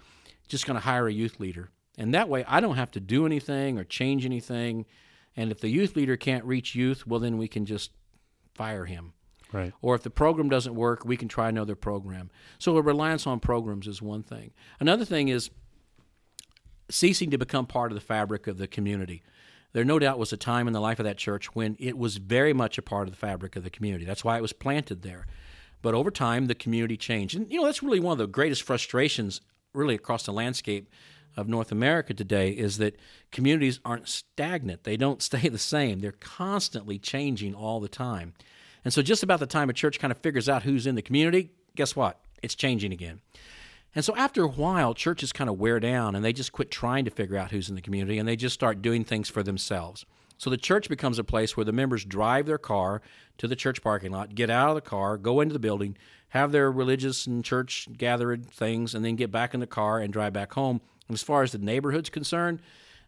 Just 0.49 0.67
going 0.67 0.75
to 0.75 0.84
hire 0.84 1.06
a 1.06 1.12
youth 1.12 1.38
leader. 1.38 1.70
And 1.96 2.12
that 2.14 2.29
way 2.29 2.44
I 2.46 2.61
don't 2.61 2.76
have 2.76 2.91
to 2.93 3.00
do 3.00 3.25
anything 3.25 3.79
or 3.79 3.84
change 3.84 4.26
anything. 4.26 4.84
And 5.36 5.50
if 5.50 5.60
the 5.60 5.69
youth 5.69 5.96
leader 5.96 6.16
can't 6.16 6.44
reach 6.44 6.75
youth, 6.75 7.06
well, 7.06 7.20
then 7.20 7.38
we 7.38 7.48
can 7.48 7.64
just 7.64 7.92
fire 8.54 8.86
him. 8.86 9.12
Right. 9.52 9.72
Or 9.80 9.94
if 9.94 10.02
the 10.02 10.10
program 10.10 10.48
doesn't 10.48 10.75
work, 10.75 11.04
we 11.04 11.16
can 11.16 11.28
try 11.28 11.48
another 11.48 11.75
program. 11.75 12.30
So 12.58 12.76
a 12.76 12.82
reliance 12.82 13.26
on 13.26 13.40
programs 13.40 13.86
is 13.86 14.02
one 14.02 14.22
thing. 14.22 14.52
Another 14.78 15.04
thing 15.04 15.28
is 15.28 15.50
ceasing 16.90 17.30
to 17.30 17.38
become 17.38 17.66
part 17.66 17.90
of 17.90 17.94
the 17.94 18.04
fabric 18.04 18.46
of 18.46 18.58
the 18.58 18.66
community. 18.66 19.22
There 19.72 19.84
no 19.84 19.98
doubt 19.98 20.19
was 20.19 20.32
a 20.32 20.36
time 20.36 20.66
in 20.66 20.72
the 20.72 20.80
life 20.80 20.98
of 20.98 21.04
that 21.04 21.19
church 21.19 21.54
when 21.54 21.76
it 21.78 21.96
was 21.96 22.16
very 22.16 22.52
much 22.52 22.78
a 22.78 22.82
part 22.82 23.06
of 23.06 23.12
the 23.12 23.19
fabric 23.19 23.56
of 23.56 23.64
the 23.64 23.70
community. 23.70 24.04
That's 24.04 24.24
why 24.24 24.36
it 24.36 24.42
was 24.42 24.52
planted 24.52 25.02
there. 25.02 25.26
But 25.82 25.94
over 25.94 26.10
time, 26.10 26.46
the 26.46 26.54
community 26.54 26.96
changed. 26.96 27.36
And, 27.36 27.50
you 27.50 27.60
know, 27.60 27.66
that's 27.66 27.82
really 27.82 28.00
one 28.00 28.12
of 28.12 28.19
the 28.19 28.26
greatest 28.26 28.62
frustrations, 28.62 29.40
really, 29.72 29.94
across 29.94 30.24
the 30.24 30.32
landscape 30.32 30.90
of 31.38 31.46
North 31.49 31.70
America 31.70 32.12
today 32.12 32.50
is 32.50 32.79
that 32.79 32.99
communities 33.31 33.79
aren't 33.85 34.08
stagnant. 34.08 34.82
They 34.82 34.96
don't 34.96 35.23
stay 35.31 35.49
the 35.49 35.56
same. 35.56 36.00
They're 36.00 36.12
constantly 36.12 36.99
changing 36.99 37.55
all 37.55 37.79
the 37.81 37.88
time. 37.88 38.35
And 38.85 38.93
so, 38.93 39.02
just 39.02 39.23
about 39.23 39.40
the 39.40 39.46
time 39.46 39.70
a 39.70 39.73
church 39.73 40.00
kind 40.00 40.11
of 40.11 40.19
figures 40.19 40.49
out 40.49 40.64
who's 40.64 40.87
in 40.87 40.96
the 40.96 41.02
community, 41.02 41.50
guess 41.76 41.94
what? 41.94 42.20
It's 42.43 42.55
changing 42.55 42.93
again. 42.93 43.20
And 43.94 44.05
so, 44.05 44.17
after 44.17 44.43
a 44.43 44.49
while, 44.49 44.94
churches 44.94 45.32
kind 45.32 45.49
of 45.49 45.58
wear 45.58 45.79
down 45.79 46.17
and 46.17 46.25
they 46.25 46.32
just 46.32 46.52
quit 46.52 46.70
trying 46.70 47.05
to 47.05 47.11
figure 47.11 47.37
out 47.37 47.52
who's 47.52 47.69
in 47.69 47.76
the 47.76 47.81
community 47.81 48.19
and 48.19 48.29
they 48.29 48.37
just 48.37 48.55
start 48.55 48.82
doing 48.82 49.05
things 49.05 49.29
for 49.29 49.43
themselves. 49.43 50.05
So, 50.38 50.50
the 50.50 50.56
church 50.56 50.88
becomes 50.88 51.19
a 51.19 51.25
place 51.25 51.56
where 51.56 51.64
the 51.64 51.73
members 51.73 52.05
drive 52.05 52.46
their 52.46 52.58
car 52.58 53.00
to 53.38 53.46
the 53.46 53.56
church 53.56 53.81
parking 53.82 54.11
lot, 54.11 54.34
get 54.34 54.50
out 54.50 54.70
of 54.70 54.75
the 54.75 54.81
car, 54.81 55.17
go 55.17 55.41
into 55.41 55.52
the 55.52 55.58
building, 55.61 55.96
have 56.31 56.50
their 56.50 56.70
religious 56.70 57.26
and 57.26 57.44
church 57.44 57.88
gathered 57.96 58.49
things, 58.50 58.94
and 58.94 59.05
then 59.05 59.17
get 59.17 59.31
back 59.31 59.55
in 59.55 59.61
the 59.61 59.67
car 59.67 60.00
and 60.00 60.12
drive 60.12 60.32
back 60.32 60.52
home 60.55 60.81
as 61.10 61.22
far 61.22 61.43
as 61.43 61.52
the 61.52 61.58
neighborhood's 61.58 62.10
concerned, 62.10 62.60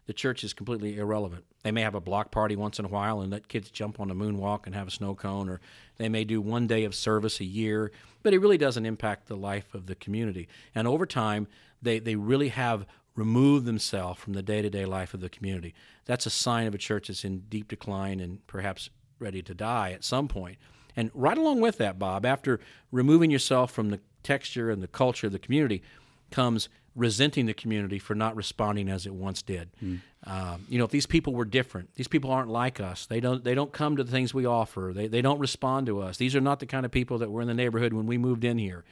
the 0.07 0.13
church 0.13 0.43
is 0.43 0.53
completely 0.53 0.97
irrelevant. 0.97 1.45
They 1.63 1.71
may 1.71 1.81
have 1.81 1.95
a 1.95 2.01
block 2.01 2.31
party 2.31 2.55
once 2.55 2.79
in 2.79 2.85
a 2.85 2.89
while 2.89 3.21
and 3.21 3.31
let 3.31 3.47
kids 3.47 3.69
jump 3.69 3.99
on 3.99 4.07
the 4.07 4.15
moonwalk 4.15 4.65
and 4.65 4.73
have 4.73 4.87
a 4.87 4.91
snow 4.91 5.13
cone, 5.13 5.47
or 5.47 5.61
they 5.97 6.09
may 6.09 6.23
do 6.23 6.41
one 6.41 6.67
day 6.67 6.83
of 6.83 6.95
service 6.95 7.39
a 7.39 7.45
year, 7.45 7.91
but 8.23 8.33
it 8.33 8.39
really 8.39 8.57
doesn't 8.57 8.85
impact 8.85 9.27
the 9.27 9.37
life 9.37 9.73
of 9.73 9.85
the 9.85 9.95
community. 9.95 10.47
And 10.73 10.87
over 10.87 11.05
time, 11.05 11.47
they, 11.81 11.99
they 11.99 12.15
really 12.15 12.49
have 12.49 12.85
removed 13.15 13.65
themselves 13.65 14.19
from 14.19 14.33
the 14.33 14.41
day 14.41 14.61
to 14.61 14.69
day 14.69 14.85
life 14.85 15.13
of 15.13 15.21
the 15.21 15.29
community. 15.29 15.73
That's 16.05 16.25
a 16.25 16.31
sign 16.31 16.65
of 16.65 16.73
a 16.73 16.79
church 16.79 17.07
that's 17.07 17.23
in 17.23 17.41
deep 17.49 17.67
decline 17.67 18.19
and 18.19 18.45
perhaps 18.47 18.89
ready 19.19 19.41
to 19.43 19.53
die 19.53 19.91
at 19.91 20.03
some 20.03 20.27
point. 20.27 20.57
And 20.95 21.11
right 21.13 21.37
along 21.37 21.61
with 21.61 21.77
that, 21.77 21.99
Bob, 21.99 22.25
after 22.25 22.59
removing 22.91 23.31
yourself 23.31 23.71
from 23.71 23.89
the 23.89 23.99
texture 24.23 24.71
and 24.71 24.81
the 24.81 24.87
culture 24.87 25.27
of 25.27 25.33
the 25.33 25.39
community 25.39 25.83
comes 26.31 26.69
resenting 26.95 27.45
the 27.45 27.53
community 27.53 27.99
for 27.99 28.15
not 28.15 28.35
responding 28.35 28.89
as 28.89 29.05
it 29.05 29.13
once 29.13 29.41
did. 29.41 29.69
Mm. 29.83 30.01
Um, 30.25 30.65
you 30.67 30.77
know, 30.77 30.83
if 30.83 30.91
these 30.91 31.05
people 31.05 31.33
were 31.33 31.45
different, 31.45 31.93
these 31.95 32.07
people 32.07 32.31
aren't 32.31 32.49
like 32.49 32.79
us. 32.79 33.05
They 33.05 33.19
don't 33.19 33.43
they 33.43 33.55
don't 33.55 33.71
come 33.71 33.95
to 33.97 34.03
the 34.03 34.11
things 34.11 34.33
we 34.33 34.45
offer. 34.45 34.91
They 34.93 35.07
they 35.07 35.21
don't 35.21 35.39
respond 35.39 35.87
to 35.87 36.01
us. 36.01 36.17
These 36.17 36.35
are 36.35 36.41
not 36.41 36.59
the 36.59 36.65
kind 36.65 36.85
of 36.85 36.91
people 36.91 37.17
that 37.19 37.31
were 37.31 37.41
in 37.41 37.47
the 37.47 37.53
neighborhood 37.53 37.93
when 37.93 38.05
we 38.05 38.17
moved 38.17 38.43
in 38.43 38.57
here. 38.57 38.83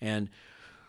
And 0.00 0.30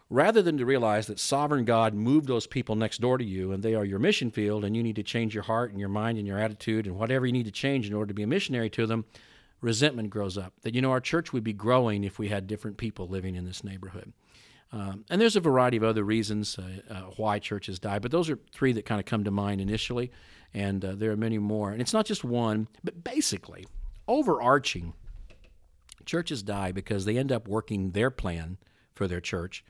rather 0.10 0.42
than 0.42 0.58
to 0.58 0.66
realize 0.66 1.08
that 1.08 1.20
sovereign 1.20 1.66
God 1.66 1.94
moved 1.94 2.28
those 2.28 2.48
people 2.48 2.76
next 2.76 3.02
door 3.02 3.18
to 3.18 3.26
you 3.26 3.52
and 3.52 3.64
they 3.64 3.76
are 3.76 3.86
your 3.86 4.00
mission 4.00 4.32
field 4.32 4.64
and 4.64 4.76
you 4.76 4.84
need 4.84 4.96
to 4.96 5.04
change 5.04 5.34
your 5.34 5.44
heart 5.44 5.72
and 5.72 5.80
your 5.80 5.90
mind 5.90 6.18
and 6.18 6.28
your 6.28 6.40
attitude 6.40 6.86
and 6.86 6.96
whatever 6.96 7.26
you 7.26 7.32
need 7.32 7.46
to 7.46 7.52
change 7.52 7.88
in 7.88 7.94
order 7.94 8.08
to 8.08 8.14
be 8.14 8.24
a 8.24 8.28
missionary 8.28 8.70
to 8.70 8.86
them, 8.86 9.06
resentment 9.62 10.10
grows 10.10 10.38
up. 10.38 10.54
That 10.62 10.74
you 10.74 10.82
know 10.82 10.92
our 10.92 11.02
church 11.02 11.34
would 11.34 11.44
be 11.44 11.54
growing 11.54 12.04
if 12.04 12.18
we 12.18 12.30
had 12.30 12.48
different 12.48 12.78
people 12.78 13.08
living 13.08 13.36
in 13.36 13.46
this 13.46 13.64
neighborhood. 13.64 14.14
Um, 14.72 15.06
and 15.10 15.22
there's 15.22 15.36
a 15.36 15.42
variety 15.42 15.78
of 15.78 15.84
other 15.84 16.04
reasons 16.04 16.58
uh, 16.60 16.94
uh, 16.94 17.02
why 17.18 17.40
churches 17.40 17.80
die, 17.80 18.00
but 18.00 18.12
those 18.12 18.30
are 18.30 18.40
three 18.52 18.74
that 18.74 18.86
kind 18.86 19.00
of 19.00 19.06
come 19.06 19.24
to 19.24 19.32
mind 19.32 19.62
initially, 19.62 20.12
and 20.54 20.84
uh, 20.84 20.96
there 20.96 21.12
are 21.12 21.18
many 21.18 21.38
more. 21.38 21.72
And 21.72 21.82
it's 21.82 21.94
not 21.94 22.06
just 22.06 22.24
one, 22.24 22.68
but 22.84 23.04
basically, 23.04 23.66
overarching, 24.08 24.94
churches 26.06 26.44
die 26.44 26.72
because 26.72 27.06
they 27.06 27.18
end 27.18 27.32
up 27.32 27.48
working 27.48 27.92
their 27.92 28.12
plan 28.12 28.58
for 28.94 29.08
their 29.08 29.22
church, 29.22 29.64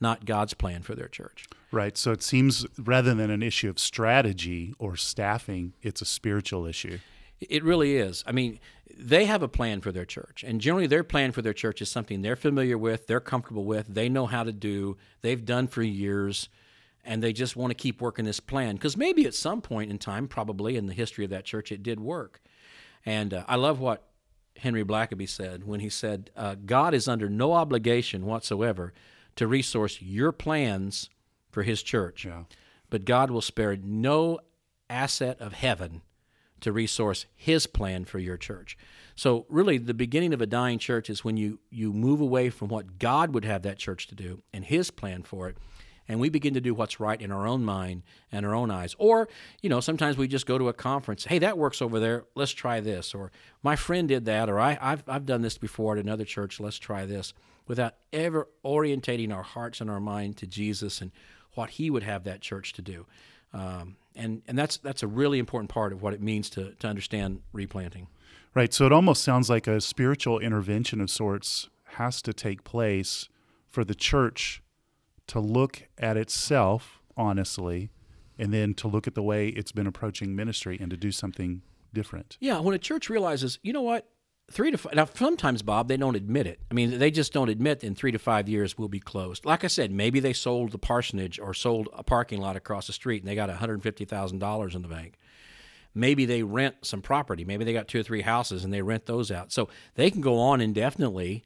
not 0.00 0.24
God's 0.24 0.54
plan 0.54 0.82
for 0.82 0.94
their 0.94 1.08
church. 1.08 1.46
Right. 1.72 1.96
So 1.96 2.12
it 2.12 2.22
seems 2.22 2.66
rather 2.78 3.14
than 3.14 3.30
an 3.30 3.42
issue 3.42 3.68
of 3.68 3.78
strategy 3.78 4.74
or 4.78 4.96
staffing, 4.96 5.74
it's 5.82 6.00
a 6.00 6.06
spiritual 6.06 6.66
issue. 6.66 6.98
It 7.40 7.62
really 7.64 7.96
is. 7.96 8.24
I 8.26 8.32
mean, 8.32 8.58
they 8.96 9.24
have 9.24 9.42
a 9.42 9.48
plan 9.48 9.80
for 9.80 9.92
their 9.92 10.04
church, 10.04 10.44
and 10.46 10.60
generally, 10.60 10.86
their 10.86 11.04
plan 11.04 11.32
for 11.32 11.42
their 11.42 11.52
church 11.52 11.82
is 11.82 11.90
something 11.90 12.22
they're 12.22 12.36
familiar 12.36 12.78
with, 12.78 13.06
they're 13.06 13.20
comfortable 13.20 13.64
with, 13.64 13.86
they 13.88 14.08
know 14.08 14.26
how 14.26 14.44
to 14.44 14.52
do, 14.52 14.96
they've 15.22 15.44
done 15.44 15.66
for 15.66 15.82
years, 15.82 16.48
and 17.04 17.22
they 17.22 17.32
just 17.32 17.56
want 17.56 17.70
to 17.70 17.74
keep 17.74 18.00
working 18.00 18.24
this 18.24 18.40
plan. 18.40 18.74
Because 18.74 18.96
maybe 18.96 19.26
at 19.26 19.34
some 19.34 19.60
point 19.60 19.90
in 19.90 19.98
time, 19.98 20.28
probably 20.28 20.76
in 20.76 20.86
the 20.86 20.92
history 20.92 21.24
of 21.24 21.30
that 21.30 21.44
church, 21.44 21.70
it 21.72 21.82
did 21.82 22.00
work. 22.00 22.40
And 23.04 23.32
uh, 23.32 23.44
I 23.46 23.56
love 23.56 23.78
what 23.78 24.08
Henry 24.58 24.84
Blackaby 24.84 25.28
said 25.28 25.64
when 25.64 25.80
he 25.80 25.88
said, 25.88 26.30
uh, 26.36 26.56
God 26.64 26.94
is 26.94 27.06
under 27.06 27.28
no 27.28 27.52
obligation 27.52 28.26
whatsoever 28.26 28.92
to 29.36 29.46
resource 29.46 30.02
your 30.02 30.32
plans 30.32 31.10
for 31.50 31.62
His 31.62 31.82
church. 31.82 32.24
Yeah. 32.24 32.44
But 32.90 33.04
God 33.04 33.30
will 33.30 33.40
spare 33.40 33.76
no 33.76 34.40
asset 34.90 35.40
of 35.40 35.52
heaven 35.52 36.02
to 36.60 36.72
resource 36.72 37.26
His 37.34 37.66
plan 37.66 38.04
for 38.04 38.18
your 38.18 38.36
church. 38.36 38.76
So, 39.14 39.46
really, 39.48 39.78
the 39.78 39.94
beginning 39.94 40.34
of 40.34 40.42
a 40.42 40.46
dying 40.46 40.78
church 40.78 41.08
is 41.08 41.24
when 41.24 41.36
you, 41.36 41.58
you 41.70 41.92
move 41.92 42.20
away 42.20 42.50
from 42.50 42.68
what 42.68 42.98
God 42.98 43.32
would 43.32 43.44
have 43.46 43.62
that 43.62 43.78
church 43.78 44.06
to 44.08 44.14
do 44.14 44.42
and 44.52 44.64
His 44.64 44.90
plan 44.90 45.22
for 45.22 45.48
it, 45.48 45.56
and 46.08 46.20
we 46.20 46.28
begin 46.28 46.54
to 46.54 46.60
do 46.60 46.74
what's 46.74 47.00
right 47.00 47.20
in 47.20 47.32
our 47.32 47.46
own 47.46 47.64
mind 47.64 48.02
and 48.30 48.44
our 48.44 48.54
own 48.54 48.70
eyes. 48.70 48.94
Or, 48.98 49.28
you 49.62 49.70
know, 49.70 49.80
sometimes 49.80 50.16
we 50.16 50.28
just 50.28 50.46
go 50.46 50.58
to 50.58 50.68
a 50.68 50.74
conference, 50.74 51.24
hey, 51.24 51.38
that 51.40 51.58
works 51.58 51.80
over 51.80 51.98
there, 51.98 52.24
let's 52.34 52.52
try 52.52 52.80
this. 52.80 53.14
Or, 53.14 53.32
my 53.62 53.74
friend 53.74 54.06
did 54.08 54.26
that, 54.26 54.48
or 54.48 54.60
I, 54.60 54.78
I've, 54.80 55.02
I've 55.08 55.26
done 55.26 55.42
this 55.42 55.58
before 55.58 55.96
at 55.96 56.04
another 56.04 56.24
church, 56.24 56.60
let's 56.60 56.78
try 56.78 57.06
this, 57.06 57.32
without 57.66 57.94
ever 58.12 58.48
orientating 58.64 59.34
our 59.34 59.42
hearts 59.42 59.80
and 59.80 59.90
our 59.90 60.00
mind 60.00 60.36
to 60.38 60.46
Jesus 60.46 61.00
and 61.00 61.10
what 61.54 61.70
He 61.70 61.90
would 61.90 62.02
have 62.02 62.24
that 62.24 62.40
church 62.40 62.74
to 62.74 62.82
do. 62.82 63.06
Um, 63.52 63.96
and 64.16 64.42
and 64.46 64.58
that's 64.58 64.78
that's 64.78 65.02
a 65.02 65.06
really 65.06 65.38
important 65.38 65.70
part 65.70 65.92
of 65.92 66.02
what 66.02 66.14
it 66.14 66.20
means 66.20 66.50
to 66.50 66.72
to 66.78 66.88
understand 66.88 67.40
replanting. 67.52 68.08
Right. 68.54 68.72
So 68.72 68.86
it 68.86 68.92
almost 68.92 69.22
sounds 69.22 69.50
like 69.50 69.66
a 69.66 69.80
spiritual 69.80 70.38
intervention 70.38 71.00
of 71.00 71.10
sorts 71.10 71.68
has 71.96 72.22
to 72.22 72.32
take 72.32 72.64
place 72.64 73.28
for 73.68 73.84
the 73.84 73.94
church 73.94 74.62
to 75.26 75.40
look 75.40 75.82
at 75.98 76.16
itself 76.16 77.02
honestly 77.16 77.90
and 78.38 78.52
then 78.52 78.74
to 78.74 78.88
look 78.88 79.06
at 79.06 79.14
the 79.14 79.22
way 79.22 79.48
it's 79.48 79.72
been 79.72 79.86
approaching 79.86 80.34
ministry 80.34 80.78
and 80.80 80.90
to 80.90 80.96
do 80.96 81.12
something 81.12 81.62
different. 81.92 82.36
Yeah, 82.40 82.60
when 82.60 82.74
a 82.74 82.78
church 82.78 83.08
realizes, 83.08 83.58
you 83.62 83.72
know 83.72 83.82
what, 83.82 84.08
three 84.50 84.70
to 84.70 84.78
five, 84.78 84.94
now 84.94 85.08
sometimes 85.14 85.62
bob 85.62 85.88
they 85.88 85.96
don't 85.96 86.16
admit 86.16 86.46
it. 86.46 86.60
I 86.70 86.74
mean 86.74 86.98
they 86.98 87.10
just 87.10 87.32
don't 87.32 87.48
admit 87.48 87.82
in 87.82 87.94
three 87.94 88.12
to 88.12 88.18
five 88.18 88.48
years 88.48 88.78
we'll 88.78 88.88
be 88.88 89.00
closed. 89.00 89.44
Like 89.44 89.64
i 89.64 89.66
said 89.66 89.90
maybe 89.90 90.20
they 90.20 90.32
sold 90.32 90.72
the 90.72 90.78
parsonage 90.78 91.38
or 91.38 91.54
sold 91.54 91.88
a 91.92 92.02
parking 92.02 92.40
lot 92.40 92.56
across 92.56 92.86
the 92.86 92.92
street 92.92 93.22
and 93.22 93.28
they 93.28 93.34
got 93.34 93.50
$150000 93.50 94.74
in 94.74 94.82
the 94.82 94.88
bank. 94.88 95.14
Maybe 95.94 96.26
they 96.26 96.42
rent 96.42 96.76
some 96.82 97.00
property. 97.00 97.44
Maybe 97.44 97.64
they 97.64 97.72
got 97.72 97.88
two 97.88 98.00
or 98.00 98.02
three 98.02 98.20
houses 98.20 98.64
and 98.64 98.72
they 98.72 98.82
rent 98.82 99.06
those 99.06 99.30
out. 99.30 99.50
So 99.50 99.68
they 99.94 100.10
can 100.10 100.20
go 100.20 100.38
on 100.38 100.60
indefinitely. 100.60 101.42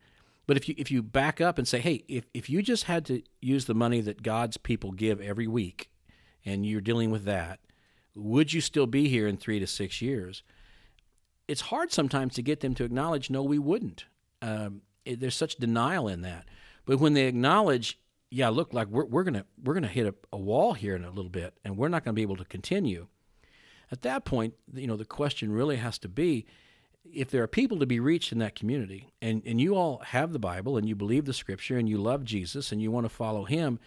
But 0.47 0.57
if 0.57 0.69
you 0.69 0.75
if 0.77 0.91
you 0.91 1.03
back 1.03 1.41
up 1.41 1.59
and 1.59 1.69
say 1.69 1.79
hey 1.79 2.05
if, 2.09 2.25
if 2.35 2.51
you 2.51 2.61
just 2.61 2.85
had 2.85 3.07
to 3.07 3.23
use 3.41 3.67
the 3.67 3.75
money 3.75 4.01
that 4.01 4.23
god's 4.23 4.57
people 4.57 4.91
give 4.91 5.21
every 5.21 5.47
week 5.47 5.91
and 6.45 6.67
you're 6.67 6.81
dealing 6.81 7.11
with 7.11 7.25
that 7.25 7.61
would 8.17 8.53
you 8.53 8.61
still 8.61 8.89
be 8.89 9.09
here 9.09 9.29
in 9.29 9.37
three 9.37 9.61
to 9.61 9.67
six 9.67 10.03
years 10.03 10.43
it's 11.51 11.63
hard 11.63 11.91
sometimes 11.91 12.35
to 12.35 12.43
get 12.43 12.61
them 12.61 12.75
to 12.77 12.85
acknowledge, 12.85 13.29
no, 13.29 13.43
we 13.43 13.59
wouldn't. 13.59 14.05
Um, 14.41 14.83
it, 15.05 15.19
there's 15.19 15.35
such 15.35 15.57
denial 15.57 16.07
in 16.07 16.21
that. 16.23 16.47
But 16.87 17.01
when 17.01 17.15
they 17.15 17.27
acknowledge, 17.27 17.99
yeah, 18.31 18.51
look, 18.51 18.73
like 18.73 18.87
we're, 18.87 19.07
we're 19.07 19.25
gonna 19.25 19.45
we're 19.61 19.75
gonna 19.75 19.89
hit 19.89 20.07
a, 20.07 20.15
a 20.33 20.39
wall 20.39 20.75
here 20.75 20.95
in 20.95 21.05
a 21.05 21.11
little 21.11 21.31
bit, 21.31 21.55
and 21.65 21.77
we're 21.77 21.89
not 21.89 22.05
gonna 22.05 22.15
be 22.15 22.23
able 22.23 22.37
to 22.37 22.45
continue. 22.45 23.09
At 23.91 24.03
that 24.03 24.25
point, 24.25 24.55
you 24.73 24.87
know, 24.87 24.97
the 24.97 25.05
question 25.05 25.51
really 25.51 25.75
has 25.77 25.99
to 25.99 26.09
be, 26.09 26.47
if 27.05 27.31
there 27.31 27.43
are 27.43 27.49
people 27.49 27.81
to 27.81 27.87
be 27.87 27.99
reached 27.99 28.31
in 28.31 28.39
that 28.39 28.55
community, 28.55 29.13
and, 29.21 29.43
and 29.45 29.61
you 29.61 29.75
all 29.75 29.99
have 30.07 30.33
the 30.33 30.39
Bible 30.39 30.77
and 30.77 30.89
you 30.89 30.95
believe 30.95 31.25
the 31.25 31.33
Scripture 31.33 31.77
and 31.77 31.89
you 31.89 31.99
love 31.99 32.23
Jesus 32.23 32.71
and 32.71 32.81
you 32.81 32.93
want 32.93 33.07
to 33.07 33.11
follow 33.11 33.45
Him, 33.45 33.81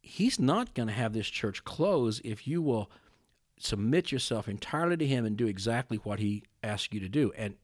He's 0.00 0.38
not 0.38 0.74
going 0.74 0.86
to 0.86 0.94
have 0.94 1.12
this 1.12 1.26
church 1.26 1.64
close 1.64 2.20
if 2.24 2.46
you 2.46 2.62
will 2.62 2.88
submit 3.58 4.12
yourself 4.12 4.48
entirely 4.48 4.96
to 4.96 5.06
Him 5.06 5.24
and 5.24 5.36
do 5.36 5.48
exactly 5.48 5.96
what 5.98 6.20
He 6.20 6.44
asks 6.62 6.92
you 6.92 7.00
to 7.00 7.08
do. 7.08 7.32
And 7.36 7.54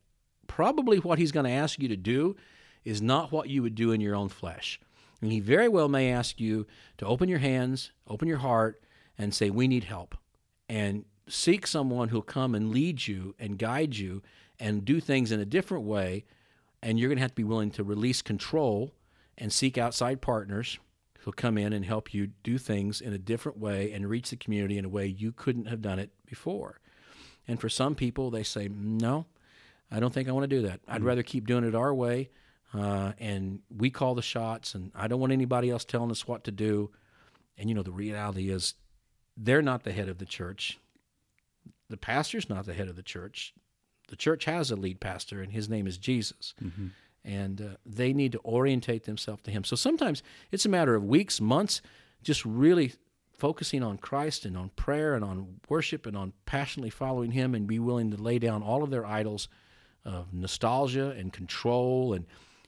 probably 0.46 0.98
what 0.98 1.18
He's 1.18 1.32
going 1.32 1.46
to 1.46 1.50
ask 1.50 1.80
you 1.80 1.88
to 1.88 1.96
do 1.96 2.36
is 2.84 3.02
not 3.02 3.32
what 3.32 3.48
you 3.48 3.62
would 3.62 3.74
do 3.74 3.92
in 3.92 4.00
your 4.00 4.14
own 4.14 4.28
flesh. 4.28 4.80
And 5.20 5.32
He 5.32 5.40
very 5.40 5.68
well 5.68 5.88
may 5.88 6.10
ask 6.10 6.40
you 6.40 6.66
to 6.98 7.06
open 7.06 7.28
your 7.28 7.38
hands, 7.38 7.92
open 8.06 8.28
your 8.28 8.38
heart, 8.38 8.82
and 9.16 9.34
say, 9.34 9.50
We 9.50 9.68
need 9.68 9.84
help. 9.84 10.16
And 10.68 11.04
seek 11.28 11.66
someone 11.66 12.08
who'll 12.08 12.22
come 12.22 12.54
and 12.54 12.70
lead 12.70 13.06
you 13.06 13.34
and 13.38 13.58
guide 13.58 13.96
you 13.96 14.22
and 14.58 14.84
do 14.84 15.00
things 15.00 15.32
in 15.32 15.40
a 15.40 15.44
different 15.44 15.84
way. 15.84 16.24
And 16.82 16.98
you're 16.98 17.08
going 17.08 17.18
to 17.18 17.22
have 17.22 17.32
to 17.32 17.36
be 17.36 17.44
willing 17.44 17.70
to 17.72 17.84
release 17.84 18.22
control 18.22 18.94
and 19.36 19.52
seek 19.52 19.78
outside 19.78 20.20
partners 20.20 20.78
who'll 21.20 21.32
come 21.32 21.58
in 21.58 21.72
and 21.72 21.84
help 21.84 22.14
you 22.14 22.28
do 22.42 22.58
things 22.58 23.00
in 23.00 23.12
a 23.12 23.18
different 23.18 23.58
way 23.58 23.92
and 23.92 24.08
reach 24.08 24.30
the 24.30 24.36
community 24.36 24.78
in 24.78 24.84
a 24.84 24.88
way 24.88 25.06
you 25.06 25.32
couldn't 25.32 25.66
have 25.66 25.82
done 25.82 25.98
it 25.98 26.10
before. 26.26 26.80
And 27.48 27.60
for 27.60 27.68
some 27.68 27.94
people, 27.94 28.30
they 28.30 28.42
say, 28.42 28.68
no, 28.70 29.26
I 29.90 29.98
don't 30.00 30.12
think 30.12 30.28
I 30.28 30.32
want 30.32 30.44
to 30.44 30.56
do 30.56 30.62
that. 30.62 30.80
I'd 30.86 30.98
mm-hmm. 30.98 31.06
rather 31.06 31.22
keep 31.22 31.46
doing 31.46 31.64
it 31.64 31.74
our 31.74 31.94
way. 31.94 32.28
Uh, 32.74 33.12
and 33.18 33.60
we 33.74 33.88
call 33.90 34.14
the 34.14 34.22
shots, 34.22 34.74
and 34.74 34.92
I 34.94 35.08
don't 35.08 35.20
want 35.20 35.32
anybody 35.32 35.70
else 35.70 35.86
telling 35.86 36.10
us 36.10 36.28
what 36.28 36.44
to 36.44 36.50
do. 36.52 36.90
And 37.56 37.68
you 37.68 37.74
know, 37.74 37.82
the 37.82 37.90
reality 37.90 38.50
is, 38.50 38.74
they're 39.36 39.62
not 39.62 39.84
the 39.84 39.92
head 39.92 40.08
of 40.08 40.18
the 40.18 40.26
church. 40.26 40.78
The 41.88 41.96
pastor's 41.96 42.50
not 42.50 42.66
the 42.66 42.74
head 42.74 42.88
of 42.88 42.96
the 42.96 43.02
church. 43.02 43.54
The 44.08 44.16
church 44.16 44.44
has 44.44 44.70
a 44.70 44.76
lead 44.76 45.00
pastor, 45.00 45.40
and 45.40 45.52
his 45.52 45.68
name 45.68 45.86
is 45.86 45.96
Jesus. 45.96 46.54
Mm-hmm 46.62 46.88
and 47.24 47.60
uh, 47.60 47.64
they 47.84 48.12
need 48.12 48.32
to 48.32 48.40
orientate 48.44 49.04
themselves 49.04 49.42
to 49.42 49.50
Him. 49.50 49.62
So 49.64 49.76
sometimes 49.76 50.22
it's 50.50 50.64
a 50.64 50.68
matter 50.68 50.94
of 50.94 51.04
weeks, 51.04 51.40
months, 51.40 51.82
just 52.22 52.44
really 52.44 52.94
focusing 53.38 53.82
on 53.82 53.98
Christ 53.98 54.44
and 54.44 54.56
on 54.56 54.70
prayer 54.70 55.14
and 55.14 55.24
on 55.24 55.60
worship 55.68 56.06
and 56.06 56.16
on 56.16 56.32
passionately 56.44 56.90
following 56.90 57.30
Him 57.30 57.54
and 57.54 57.66
be 57.66 57.78
willing 57.78 58.10
to 58.10 58.16
lay 58.16 58.38
down 58.38 58.62
all 58.62 58.82
of 58.82 58.90
their 58.90 59.06
idols 59.06 59.48
of 60.04 60.32
nostalgia 60.32 61.10
and 61.10 61.32
control. 61.32 62.12
And 62.12 62.26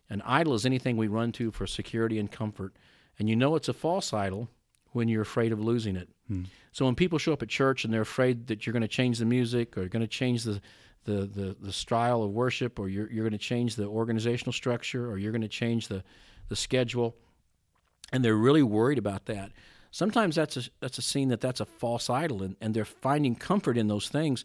an 0.09 0.23
idol 0.25 0.55
is 0.55 0.65
anything 0.65 0.97
we 0.97 1.09
run 1.09 1.33
to 1.33 1.51
for 1.51 1.67
security 1.67 2.19
and 2.19 2.31
comfort. 2.31 2.75
And 3.19 3.29
you 3.29 3.37
know 3.37 3.57
it's 3.57 3.69
a 3.69 3.75
false 3.75 4.13
idol 4.13 4.49
when 4.93 5.09
you're 5.09 5.23
afraid 5.23 5.53
of 5.53 5.61
losing 5.61 5.97
it. 5.97 6.09
Hmm. 6.29 6.45
So 6.73 6.85
when 6.85 6.95
people 6.95 7.19
show 7.19 7.33
up 7.33 7.43
at 7.43 7.49
church 7.49 7.85
and 7.85 7.93
they're 7.93 8.01
afraid 8.01 8.47
that 8.47 8.67
you're 8.67 8.73
going 8.73 8.83
to 8.83 8.89
change 8.89 9.19
the 9.19 9.25
music 9.25 9.77
or 9.77 9.81
you're 9.81 9.89
going 9.89 10.01
to 10.01 10.09
change 10.09 10.45
the 10.45 10.61
the, 11.05 11.27
the, 11.27 11.57
the 11.61 11.73
style 11.73 12.23
of 12.23 12.31
worship, 12.31 12.79
or 12.79 12.89
you're, 12.89 13.11
you're 13.11 13.25
going 13.25 13.33
to 13.33 13.39
change 13.39 13.77
the 13.77 13.87
organizational 13.87 14.53
structure, 14.53 15.11
or 15.11 15.19
you're 15.19 15.33
going 15.33 15.41
to 15.43 15.49
change 15.49 15.89
the, 15.89 16.05
the 16.49 16.57
schedule. 16.57 17.17
And 18.13 18.25
they're 18.25 18.37
really 18.37 18.63
worried 18.63 18.99
about 18.99 19.27
that. 19.27 19.53
Sometimes 19.91 20.37
that's 20.37 20.57
a, 20.57 20.63
that's 20.81 20.99
a 20.99 21.03
scene 21.03 21.29
that 21.29 21.41
that's 21.41 21.61
a 21.61 21.67
false 21.67 22.09
idol, 22.09 22.43
and, 22.43 22.57
and 22.61 22.75
they're 22.75 22.85
finding 22.85 23.35
comfort 23.35 23.77
in 23.77 23.89
those 23.89 24.09
things. 24.09 24.45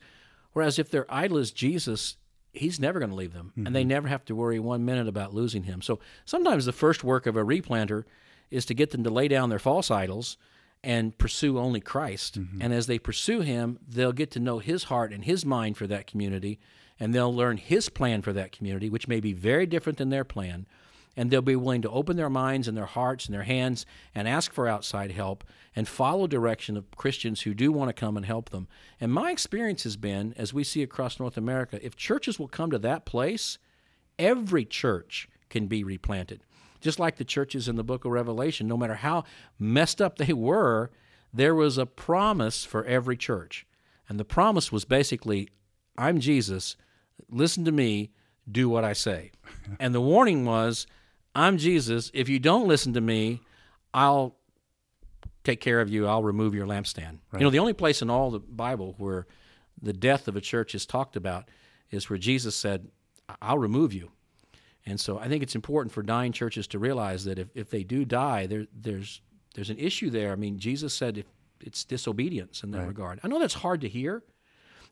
Whereas 0.54 0.80
if 0.80 0.90
their 0.90 1.06
idol 1.10 1.38
is 1.38 1.52
Jesus, 1.52 2.18
he's 2.54 2.80
never 2.80 3.00
going 3.00 3.12
to 3.12 3.16
leave 3.16 3.34
them, 3.34 3.52
mm-hmm. 3.52 3.68
and 3.68 3.75
they 3.75 3.82
mm-hmm. 3.82 3.90
never 3.90 4.08
have 4.08 4.25
to 4.25 4.36
worry 4.36 4.60
one 4.60 4.86
minute 4.86 5.08
about 5.08 5.34
losing 5.34 5.64
him. 5.64 5.82
So 5.82 6.00
sometimes 6.25 6.66
the 6.66 6.72
first 6.72 7.04
work 7.04 7.28
of 7.28 7.38
a 7.38 7.44
replanter 7.44 8.06
is 8.50 8.66
to 8.66 8.74
get 8.74 8.92
them 8.92 9.04
to 9.04 9.10
lay 9.10 9.28
down 9.28 9.50
their 9.50 9.60
false 9.60 9.92
idols 9.92 10.38
and 10.86 11.18
pursue 11.18 11.58
only 11.58 11.82
Christ. 11.82 12.40
Mm-hmm. 12.40 12.62
And 12.62 12.74
as 12.74 12.88
they 12.88 13.00
pursue 13.00 13.42
Him, 13.42 13.80
they'll 13.88 14.14
get 14.14 14.32
to 14.32 14.40
know 14.40 14.60
His 14.60 14.86
heart 14.86 15.12
and 15.12 15.25
His 15.25 15.44
mind 15.46 15.78
for 15.78 15.88
that 15.88 16.08
community, 16.08 16.60
and 17.00 17.14
they'll 17.14 17.34
learn 17.34 17.58
His 17.58 17.90
plan 17.90 18.22
for 18.22 18.32
that 18.34 18.52
community, 18.52 18.90
which 18.90 19.08
may 19.08 19.20
be 19.20 19.34
very 19.34 19.66
different 19.66 19.98
than 19.98 20.10
their 20.10 20.24
plan. 20.24 20.68
And 21.17 21.31
they'll 21.31 21.41
be 21.41 21.55
willing 21.55 21.81
to 21.84 21.89
open 21.89 22.17
their 22.17 22.29
minds 22.29 22.67
and 22.67 22.77
their 22.77 22.86
hearts 22.86 23.25
and 23.25 23.34
their 23.34 23.43
hands 23.43 23.86
and 24.13 24.27
ask 24.27 24.51
for 24.51 24.67
outside 24.67 25.12
help 25.12 25.43
and 25.75 25.88
follow 25.88 26.27
direction 26.27 26.75
of 26.75 26.91
Christians 26.91 27.41
who 27.41 27.53
do 27.53 27.72
want 27.72 27.89
to 27.89 27.93
come 27.93 28.17
and 28.17 28.25
help 28.25 28.50
them. 28.50 28.67
And 29.00 29.13
my 29.13 29.31
experience 29.31 29.84
has 29.84 29.95
been, 29.95 30.34
as 30.38 30.53
we 30.53 30.63
see 30.63 30.84
across 30.84 31.19
North 31.19 31.38
America, 31.38 31.79
if 31.81 31.95
churches 31.95 32.38
will 32.38 32.50
come 32.50 32.69
to 32.72 32.79
that 32.79 33.05
place, 33.05 33.57
every 34.19 34.65
church 34.65 35.29
can 35.50 35.67
be 35.67 35.84
replanted 35.84 36.43
just 36.86 37.00
like 37.00 37.15
the 37.17 37.25
churches 37.25 37.67
in 37.67 37.77
the 37.77 37.84
book 37.84 38.05
of 38.05 38.12
Revelation, 38.12 38.67
no 38.67 38.77
matter 38.77 38.93
how 38.93 39.24
messed 39.57 40.00
up 40.00 40.19
they 40.19 40.34
were, 40.34 40.91
there 41.34 41.55
was 41.55 41.79
a 41.79 41.86
promise 41.88 42.63
for 42.63 42.86
every 42.86 43.17
church. 43.17 43.65
And 44.07 44.19
the 44.19 44.24
promise 44.24 44.72
was 44.72 44.86
basically, 44.86 45.50
I'm 45.98 46.19
Jesus, 46.19 46.77
listen 47.27 47.65
to 47.65 47.72
me, 47.72 48.12
do 48.50 48.69
what 48.69 48.84
I 48.84 48.93
say. 48.93 49.31
and 49.79 49.95
the 49.95 50.01
warning 50.01 50.45
was, 50.45 50.86
I'm 51.36 51.58
Jesus, 51.58 52.10
if 52.13 52.30
you 52.30 52.39
don't 52.39 52.68
listen 52.68 52.94
to 52.94 53.01
me, 53.01 53.42
I'll 53.94 54.36
take 55.44 55.62
care 55.62 55.82
of 55.82 55.89
you, 55.89 56.08
I'll 56.08 56.24
remove 56.24 56.56
your 56.56 56.65
lampstand. 56.65 57.20
Right. 57.32 57.39
You 57.39 57.42
know, 57.42 57.50
the 57.50 57.60
only 57.60 57.74
place 57.74 58.01
in 58.01 58.10
all 58.10 58.32
the 58.32 58.39
Bible 58.39 58.96
where 58.98 59.27
the 59.82 59.94
death 59.94 60.27
of 60.27 60.36
a 60.36 60.42
church 60.42 60.74
is 60.74 60.86
talked 60.86 61.15
about 61.15 61.50
is 61.92 62.10
where 62.10 62.18
Jesus 62.18 62.56
said, 62.56 62.88
I'll 63.42 63.58
remove 63.58 63.94
you. 63.94 64.12
And 64.86 65.00
so 65.00 65.20
I 65.20 65.27
think 65.27 65.44
it's 65.44 65.56
important 65.56 65.94
for 65.94 66.04
dying 66.04 66.32
churches 66.32 66.68
to 66.68 66.80
realize 66.80 67.25
that 67.25 67.39
if, 67.39 67.48
if 67.54 67.70
they 67.70 67.84
do 67.84 68.06
die, 68.06 68.46
there, 68.46 68.65
there's, 68.74 69.22
there's 69.56 69.70
an 69.70 69.77
issue 69.77 70.10
there. 70.10 70.32
I 70.32 70.36
mean, 70.36 70.60
Jesus 70.60 70.94
said 70.94 71.18
if 71.18 71.25
it's 71.62 71.84
disobedience 71.84 72.63
in 72.63 72.72
that 72.72 72.80
right. 72.80 72.88
regard. 72.88 73.20
I 73.24 73.27
know 73.27 73.39
that's 73.39 73.54
hard 73.56 73.82
to 73.82 73.89
hear. 73.89 74.24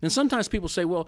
And 0.01 0.11
sometimes 0.11 0.47
people 0.47 0.67
say, 0.67 0.85
well, 0.85 1.07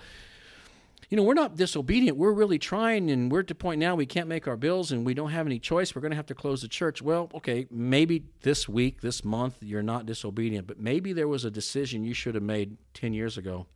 you 1.10 1.18
know, 1.18 1.24
we're 1.24 1.34
not 1.34 1.56
disobedient. 1.56 2.18
We're 2.18 2.34
really 2.34 2.60
trying, 2.60 3.12
and 3.12 3.32
we're 3.32 3.42
at 3.42 3.48
the 3.48 3.56
point 3.56 3.80
now 3.80 3.96
we 3.96 4.06
can't 4.06 4.28
make 4.28 4.48
our 4.48 4.58
bills 4.58 4.92
and 4.92 5.06
we 5.06 5.14
don't 5.14 5.32
have 5.32 5.46
any 5.46 5.60
choice. 5.60 5.96
We're 5.96 6.02
going 6.02 6.12
to 6.12 6.18
have 6.18 6.26
to 6.28 6.36
close 6.36 6.62
the 6.62 6.68
church. 6.68 7.02
Well, 7.02 7.30
okay, 7.36 7.68
maybe 7.70 8.24
this 8.42 8.68
week, 8.68 9.02
this 9.02 9.24
month, 9.24 9.58
you're 9.62 9.84
not 9.84 10.06
disobedient, 10.06 10.68
but 10.68 10.80
maybe 10.80 11.14
there 11.14 11.28
was 11.28 11.46
a 11.46 11.52
decision 11.52 12.04
you 12.04 12.14
should 12.14 12.36
have 12.36 12.44
made 12.44 12.78
10 12.94 13.14
years 13.14 13.38
ago 13.38 13.68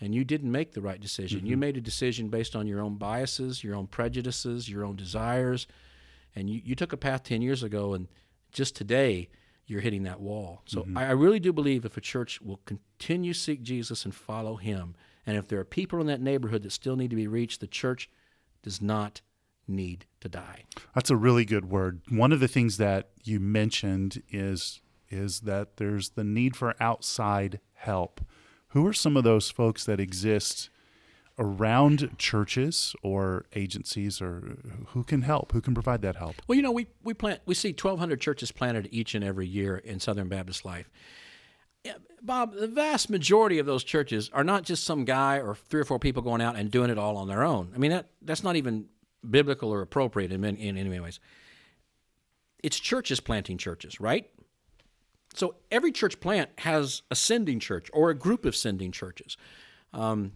and 0.00 0.14
you 0.14 0.24
didn't 0.24 0.50
make 0.50 0.72
the 0.72 0.80
right 0.80 1.00
decision. 1.00 1.40
Mm-hmm. 1.40 1.48
You 1.48 1.56
made 1.56 1.76
a 1.76 1.80
decision 1.80 2.28
based 2.28 2.54
on 2.54 2.66
your 2.66 2.80
own 2.80 2.96
biases, 2.96 3.64
your 3.64 3.74
own 3.74 3.86
prejudices, 3.86 4.68
your 4.68 4.84
own 4.84 4.96
desires, 4.96 5.66
and 6.34 6.50
you, 6.50 6.60
you 6.64 6.74
took 6.74 6.92
a 6.92 6.96
path 6.96 7.22
10 7.22 7.40
years 7.40 7.62
ago, 7.62 7.94
and 7.94 8.08
just 8.52 8.76
today 8.76 9.28
you're 9.66 9.80
hitting 9.80 10.02
that 10.04 10.20
wall. 10.20 10.62
So 10.66 10.82
mm-hmm. 10.82 10.98
I, 10.98 11.08
I 11.08 11.12
really 11.12 11.40
do 11.40 11.52
believe 11.52 11.84
if 11.84 11.96
a 11.96 12.00
church 12.00 12.40
will 12.40 12.60
continue 12.66 13.32
to 13.32 13.38
seek 13.38 13.62
Jesus 13.62 14.04
and 14.04 14.14
follow 14.14 14.56
Him, 14.56 14.94
and 15.26 15.36
if 15.36 15.48
there 15.48 15.58
are 15.58 15.64
people 15.64 16.00
in 16.00 16.06
that 16.06 16.20
neighborhood 16.20 16.62
that 16.62 16.72
still 16.72 16.96
need 16.96 17.10
to 17.10 17.16
be 17.16 17.26
reached, 17.26 17.60
the 17.60 17.66
church 17.66 18.08
does 18.62 18.80
not 18.80 19.20
need 19.68 20.06
to 20.20 20.28
die. 20.28 20.64
That's 20.94 21.10
a 21.10 21.16
really 21.16 21.44
good 21.44 21.68
word. 21.68 22.00
One 22.08 22.32
of 22.32 22.40
the 22.40 22.48
things 22.48 22.76
that 22.76 23.10
you 23.24 23.40
mentioned 23.40 24.22
is 24.30 24.80
is 25.08 25.40
that 25.40 25.76
there's 25.76 26.10
the 26.10 26.24
need 26.24 26.56
for 26.56 26.74
outside 26.80 27.60
help. 27.74 28.20
Who 28.68 28.84
are 28.86 28.92
some 28.92 29.16
of 29.16 29.22
those 29.24 29.50
folks 29.50 29.84
that 29.84 30.00
exist 30.00 30.68
around 31.38 32.16
churches 32.18 32.94
or 33.02 33.44
agencies 33.54 34.20
or 34.20 34.58
who 34.88 35.04
can 35.04 35.22
help 35.22 35.52
who 35.52 35.60
can 35.60 35.74
provide 35.74 36.00
that 36.00 36.16
help 36.16 36.34
well 36.46 36.56
you 36.56 36.62
know 36.62 36.72
we, 36.72 36.86
we 37.04 37.12
plant 37.12 37.40
we 37.44 37.54
see 37.54 37.68
1200 37.68 38.18
churches 38.18 38.50
planted 38.50 38.88
each 38.90 39.14
and 39.14 39.22
every 39.22 39.46
year 39.46 39.76
in 39.76 40.00
southern 40.00 40.28
baptist 40.28 40.64
life 40.64 40.90
bob 42.22 42.54
the 42.54 42.66
vast 42.66 43.10
majority 43.10 43.58
of 43.58 43.66
those 43.66 43.84
churches 43.84 44.30
are 44.32 44.44
not 44.44 44.64
just 44.64 44.84
some 44.84 45.04
guy 45.04 45.38
or 45.38 45.54
three 45.54 45.80
or 45.80 45.84
four 45.84 45.98
people 45.98 46.22
going 46.22 46.40
out 46.40 46.56
and 46.56 46.70
doing 46.70 46.90
it 46.90 46.98
all 46.98 47.16
on 47.16 47.28
their 47.28 47.42
own. 47.42 47.72
I 47.74 47.78
mean 47.78 47.90
that 47.90 48.10
that's 48.22 48.42
not 48.42 48.56
even 48.56 48.86
biblical 49.28 49.72
or 49.72 49.82
appropriate 49.82 50.32
in, 50.32 50.40
many, 50.40 50.68
in, 50.68 50.76
many 50.76 51.00
ways 51.00 51.20
it's 52.62 52.78
churches 52.78 53.20
planting 53.20 53.58
churches 53.58 54.00
right? 54.00 54.28
So 55.34 55.56
every 55.70 55.92
church 55.92 56.18
plant 56.20 56.50
has 56.58 57.02
a 57.10 57.14
sending 57.14 57.60
church 57.60 57.90
or 57.92 58.08
a 58.08 58.14
group 58.14 58.46
of 58.46 58.56
sending 58.56 58.90
churches. 58.90 59.36
Um, 59.92 60.32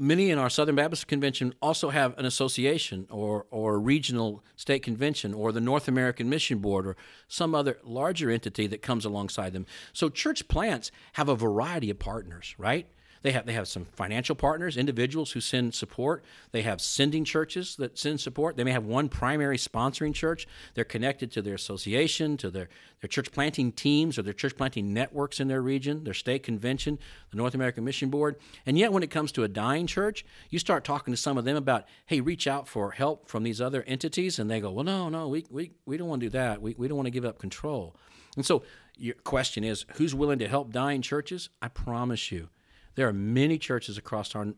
many 0.00 0.30
in 0.30 0.38
our 0.38 0.48
Southern 0.48 0.76
Baptist 0.76 1.06
Convention 1.06 1.54
also 1.60 1.90
have 1.90 2.18
an 2.18 2.24
association 2.24 3.06
or, 3.10 3.46
or 3.50 3.78
regional 3.78 4.42
state 4.56 4.82
convention 4.82 5.34
or 5.34 5.52
the 5.52 5.60
North 5.60 5.88
American 5.88 6.30
Mission 6.30 6.58
Board 6.58 6.86
or 6.86 6.96
some 7.28 7.54
other 7.54 7.78
larger 7.84 8.30
entity 8.30 8.66
that 8.66 8.80
comes 8.80 9.04
alongside 9.04 9.52
them. 9.52 9.66
So 9.92 10.08
church 10.08 10.48
plants 10.48 10.90
have 11.12 11.28
a 11.28 11.36
variety 11.36 11.90
of 11.90 11.98
partners, 11.98 12.54
right? 12.56 12.86
They 13.22 13.32
have 13.32 13.44
they 13.44 13.52
have 13.52 13.68
some 13.68 13.84
financial 13.84 14.34
partners, 14.34 14.76
individuals 14.76 15.32
who 15.32 15.40
send 15.40 15.74
support. 15.74 16.24
They 16.52 16.62
have 16.62 16.80
sending 16.80 17.24
churches 17.24 17.76
that 17.76 17.98
send 17.98 18.20
support. 18.20 18.56
They 18.56 18.64
may 18.64 18.72
have 18.72 18.84
one 18.84 19.08
primary 19.08 19.58
sponsoring 19.58 20.14
church. 20.14 20.46
They're 20.74 20.84
connected 20.84 21.30
to 21.32 21.42
their 21.42 21.54
association, 21.54 22.36
to 22.38 22.50
their, 22.50 22.68
their 23.00 23.08
church 23.08 23.30
planting 23.30 23.72
teams 23.72 24.18
or 24.18 24.22
their 24.22 24.32
church 24.32 24.56
planting 24.56 24.94
networks 24.94 25.38
in 25.38 25.48
their 25.48 25.60
region, 25.60 26.04
their 26.04 26.14
state 26.14 26.42
convention, 26.42 26.98
the 27.30 27.36
North 27.36 27.54
American 27.54 27.84
Mission 27.84 28.08
Board. 28.08 28.36
And 28.64 28.78
yet 28.78 28.92
when 28.92 29.02
it 29.02 29.10
comes 29.10 29.32
to 29.32 29.44
a 29.44 29.48
dying 29.48 29.86
church, 29.86 30.24
you 30.48 30.58
start 30.58 30.84
talking 30.84 31.12
to 31.12 31.18
some 31.18 31.36
of 31.36 31.44
them 31.44 31.56
about, 31.56 31.86
hey, 32.06 32.20
reach 32.20 32.46
out 32.46 32.68
for 32.68 32.92
help 32.92 33.28
from 33.28 33.42
these 33.42 33.60
other 33.60 33.82
entities, 33.82 34.38
and 34.38 34.50
they 34.50 34.60
go, 34.60 34.70
Well, 34.70 34.84
no, 34.84 35.08
no, 35.08 35.28
we 35.28 35.44
we, 35.50 35.72
we 35.84 35.96
don't 35.96 36.08
want 36.08 36.20
to 36.20 36.26
do 36.26 36.30
that. 36.30 36.62
We 36.62 36.74
we 36.78 36.88
don't 36.88 36.96
want 36.96 37.06
to 37.06 37.10
give 37.10 37.24
up 37.24 37.38
control. 37.38 37.96
And 38.36 38.46
so 38.46 38.62
your 38.96 39.14
question 39.14 39.64
is, 39.64 39.86
who's 39.94 40.14
willing 40.14 40.38
to 40.38 40.48
help 40.48 40.72
dying 40.72 41.02
churches? 41.02 41.48
I 41.62 41.68
promise 41.68 42.30
you, 42.30 42.48
there 42.94 43.08
are 43.08 43.12
many 43.12 43.58
churches 43.58 43.96
across 43.98 44.34
our 44.34 44.48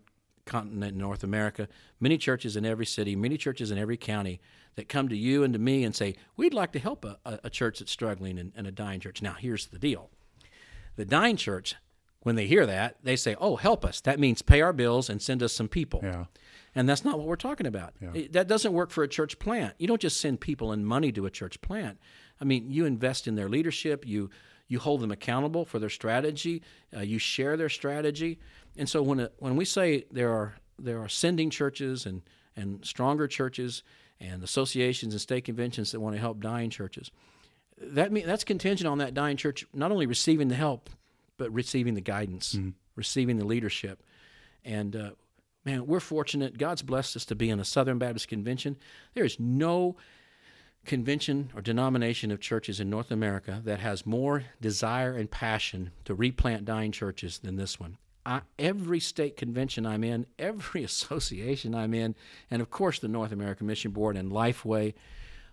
continent 0.44 0.92
in 0.92 0.98
North 0.98 1.22
America, 1.22 1.68
many 2.00 2.18
churches 2.18 2.56
in 2.56 2.64
every 2.64 2.86
city, 2.86 3.14
many 3.14 3.36
churches 3.36 3.70
in 3.70 3.78
every 3.78 3.96
county 3.96 4.40
that 4.74 4.88
come 4.88 5.08
to 5.08 5.16
you 5.16 5.44
and 5.44 5.52
to 5.52 5.58
me 5.58 5.84
and 5.84 5.94
say, 5.94 6.14
We'd 6.36 6.54
like 6.54 6.72
to 6.72 6.78
help 6.78 7.04
a, 7.04 7.18
a 7.24 7.50
church 7.50 7.78
that's 7.78 7.92
struggling 7.92 8.38
and, 8.38 8.52
and 8.56 8.66
a 8.66 8.72
dying 8.72 9.00
church. 9.00 9.22
Now, 9.22 9.34
here's 9.34 9.66
the 9.66 9.78
deal 9.78 10.10
the 10.96 11.04
dying 11.04 11.36
church, 11.36 11.76
when 12.20 12.36
they 12.36 12.46
hear 12.46 12.66
that, 12.66 12.96
they 13.02 13.16
say, 13.16 13.36
Oh, 13.38 13.56
help 13.56 13.84
us. 13.84 14.00
That 14.00 14.18
means 14.18 14.42
pay 14.42 14.60
our 14.60 14.72
bills 14.72 15.08
and 15.10 15.20
send 15.20 15.42
us 15.42 15.52
some 15.52 15.68
people. 15.68 16.00
Yeah. 16.02 16.24
And 16.74 16.88
that's 16.88 17.04
not 17.04 17.18
what 17.18 17.26
we're 17.26 17.36
talking 17.36 17.66
about. 17.66 17.92
Yeah. 18.00 18.10
It, 18.14 18.32
that 18.32 18.48
doesn't 18.48 18.72
work 18.72 18.90
for 18.90 19.04
a 19.04 19.08
church 19.08 19.38
plant. 19.38 19.74
You 19.78 19.86
don't 19.86 20.00
just 20.00 20.20
send 20.20 20.40
people 20.40 20.72
and 20.72 20.86
money 20.86 21.12
to 21.12 21.26
a 21.26 21.30
church 21.30 21.60
plant. 21.60 21.98
I 22.40 22.44
mean, 22.44 22.70
you 22.70 22.86
invest 22.86 23.28
in 23.28 23.34
their 23.34 23.48
leadership, 23.48 24.06
you 24.06 24.30
you 24.68 24.78
hold 24.78 25.00
them 25.00 25.10
accountable 25.10 25.64
for 25.64 25.78
their 25.78 25.90
strategy, 25.90 26.62
uh, 26.96 27.00
you 27.00 27.18
share 27.18 27.56
their 27.56 27.68
strategy. 27.68 28.38
And 28.76 28.88
so 28.88 29.02
when, 29.02 29.20
it, 29.20 29.34
when 29.38 29.56
we 29.56 29.64
say 29.64 30.04
there 30.10 30.32
are, 30.32 30.54
there 30.78 31.00
are 31.00 31.08
sending 31.08 31.50
churches 31.50 32.06
and, 32.06 32.22
and 32.56 32.84
stronger 32.84 33.26
churches 33.26 33.82
and 34.20 34.42
associations 34.42 35.12
and 35.12 35.20
state 35.20 35.44
conventions 35.44 35.92
that 35.92 36.00
want 36.00 36.14
to 36.14 36.20
help 36.20 36.40
dying 36.40 36.70
churches, 36.70 37.10
that 37.78 38.12
mean, 38.12 38.26
that's 38.26 38.44
contingent 38.44 38.88
on 38.88 38.98
that 38.98 39.14
dying 39.14 39.36
church 39.36 39.66
not 39.74 39.90
only 39.92 40.06
receiving 40.06 40.48
the 40.48 40.54
help, 40.54 40.88
but 41.36 41.52
receiving 41.52 41.94
the 41.94 42.00
guidance, 42.00 42.54
mm-hmm. 42.54 42.70
receiving 42.96 43.38
the 43.38 43.44
leadership. 43.44 44.02
And 44.64 44.94
uh, 44.94 45.10
man, 45.64 45.86
we're 45.86 46.00
fortunate. 46.00 46.58
God's 46.58 46.82
blessed 46.82 47.16
us 47.16 47.24
to 47.26 47.34
be 47.34 47.50
in 47.50 47.60
a 47.60 47.64
Southern 47.64 47.98
Baptist 47.98 48.28
Convention. 48.28 48.76
There 49.14 49.24
is 49.24 49.38
no 49.40 49.96
convention 50.84 51.50
or 51.54 51.62
denomination 51.62 52.30
of 52.30 52.40
churches 52.40 52.80
in 52.80 52.90
North 52.90 53.10
America 53.10 53.60
that 53.64 53.80
has 53.80 54.04
more 54.04 54.44
desire 54.60 55.16
and 55.16 55.30
passion 55.30 55.90
to 56.04 56.14
replant 56.14 56.64
dying 56.64 56.92
churches 56.92 57.38
than 57.38 57.56
this 57.56 57.78
one. 57.78 57.98
I, 58.24 58.42
every 58.58 59.00
state 59.00 59.36
convention 59.36 59.86
I'm 59.86 60.04
in, 60.04 60.26
every 60.38 60.84
association 60.84 61.74
I'm 61.74 61.94
in, 61.94 62.14
and 62.50 62.62
of 62.62 62.70
course 62.70 62.98
the 62.98 63.08
North 63.08 63.32
American 63.32 63.66
Mission 63.66 63.90
Board 63.92 64.16
and 64.16 64.30
Lifeway, 64.30 64.94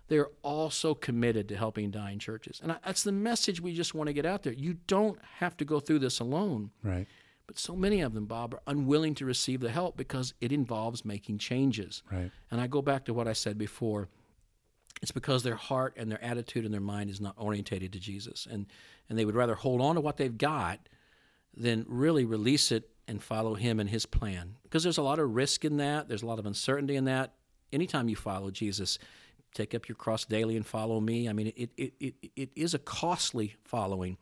they're 0.08 0.30
all 0.42 0.70
so 0.70 0.94
committed 0.94 1.48
to 1.48 1.56
helping 1.56 1.90
dying 1.90 2.18
churches. 2.18 2.60
And 2.62 2.72
I, 2.72 2.76
that's 2.84 3.04
the 3.04 3.12
message 3.12 3.60
we 3.60 3.74
just 3.74 3.94
want 3.94 4.08
to 4.08 4.12
get 4.12 4.26
out 4.26 4.42
there. 4.42 4.52
You 4.52 4.78
don't 4.88 5.18
have 5.38 5.56
to 5.58 5.64
go 5.64 5.78
through 5.78 6.00
this 6.00 6.18
alone. 6.18 6.70
Right. 6.82 7.06
But 7.46 7.58
so 7.58 7.74
many 7.74 8.00
of 8.00 8.14
them, 8.14 8.26
Bob, 8.26 8.54
are 8.54 8.62
unwilling 8.66 9.14
to 9.16 9.24
receive 9.24 9.60
the 9.60 9.70
help 9.70 9.96
because 9.96 10.34
it 10.40 10.52
involves 10.52 11.04
making 11.04 11.38
changes. 11.38 12.02
Right. 12.10 12.30
And 12.50 12.60
I 12.60 12.66
go 12.66 12.82
back 12.82 13.04
to 13.06 13.14
what 13.14 13.26
I 13.26 13.32
said 13.32 13.58
before 13.58 14.08
it's 15.02 15.10
because 15.10 15.42
their 15.42 15.56
heart 15.56 15.94
and 15.96 16.10
their 16.10 16.22
attitude 16.22 16.64
and 16.64 16.74
their 16.74 16.80
mind 16.80 17.10
is 17.10 17.20
not 17.20 17.34
orientated 17.38 17.92
to 17.92 17.98
Jesus. 17.98 18.46
And, 18.50 18.66
and 19.08 19.18
they 19.18 19.24
would 19.24 19.34
rather 19.34 19.54
hold 19.54 19.80
on 19.80 19.94
to 19.94 20.00
what 20.00 20.16
they've 20.16 20.36
got 20.36 20.80
than 21.56 21.84
really 21.88 22.24
release 22.24 22.70
it 22.70 22.88
and 23.08 23.22
follow 23.22 23.54
Him 23.54 23.80
and 23.80 23.88
His 23.88 24.06
plan. 24.06 24.56
Because 24.62 24.82
there's 24.82 24.98
a 24.98 25.02
lot 25.02 25.18
of 25.18 25.34
risk 25.34 25.64
in 25.64 25.78
that, 25.78 26.08
there's 26.08 26.22
a 26.22 26.26
lot 26.26 26.38
of 26.38 26.46
uncertainty 26.46 26.96
in 26.96 27.04
that. 27.06 27.34
Anytime 27.72 28.08
you 28.08 28.16
follow 28.16 28.50
Jesus, 28.50 28.98
take 29.54 29.74
up 29.74 29.88
your 29.88 29.96
cross 29.96 30.24
daily 30.24 30.56
and 30.56 30.66
follow 30.66 31.00
me. 31.00 31.28
I 31.28 31.32
mean, 31.32 31.52
it, 31.56 31.70
it, 31.76 31.92
it, 31.98 32.14
it 32.36 32.50
is 32.54 32.74
a 32.74 32.78
costly 32.78 33.56
following, 33.64 34.16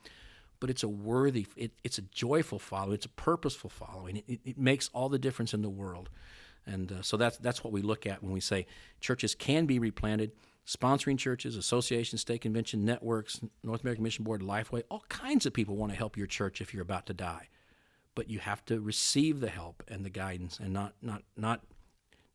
but 0.61 0.71
it's 0.71 0.83
a 0.83 0.89
worthy, 0.89 1.47
it, 1.57 1.73
it's 1.83 1.99
a 1.99 2.03
joyful 2.03 2.59
following, 2.59 2.95
it's 2.95 3.07
a 3.07 3.11
purposeful 3.11 3.71
following. 3.71 4.23
It, 4.29 4.41
it 4.45 4.59
makes 4.59 4.91
all 4.93 5.09
the 5.09 5.19
difference 5.19 5.55
in 5.55 5.63
the 5.63 5.69
world. 5.69 6.09
And 6.67 6.93
uh, 6.93 7.03
so 7.03 7.17
that's, 7.17 7.39
that's 7.39 7.65
what 7.65 7.73
we 7.73 7.83
look 7.83 8.07
at 8.07 8.23
when 8.23 8.33
we 8.33 8.41
say 8.41 8.67
churches 9.01 9.35
can 9.35 9.67
be 9.67 9.79
replanted 9.79 10.33
sponsoring 10.69 11.19
churches, 11.19 11.57
associations, 11.57 12.21
state 12.21 12.43
convention 12.43 12.85
networks, 12.85 13.41
North 13.63 13.81
American 13.81 14.05
Mission 14.05 14.25
Board, 14.25 14.43
Lifeway, 14.43 14.83
all 14.91 15.05
kinds 15.09 15.47
of 15.47 15.55
people 15.55 15.77
want 15.77 15.91
to 15.93 15.97
help 15.97 16.17
your 16.17 16.27
church 16.27 16.61
if 16.61 16.75
you're 16.75 16.83
about 16.83 17.07
to 17.07 17.15
die. 17.15 17.49
But 18.15 18.29
you 18.29 18.41
have 18.41 18.65
to 18.67 18.81
receive 18.81 19.41
the 19.41 19.49
help 19.49 19.83
and 19.89 20.05
the 20.05 20.11
guidance 20.11 20.59
and 20.59 20.73
not 20.73 20.95
not 21.01 21.23
not 21.37 21.63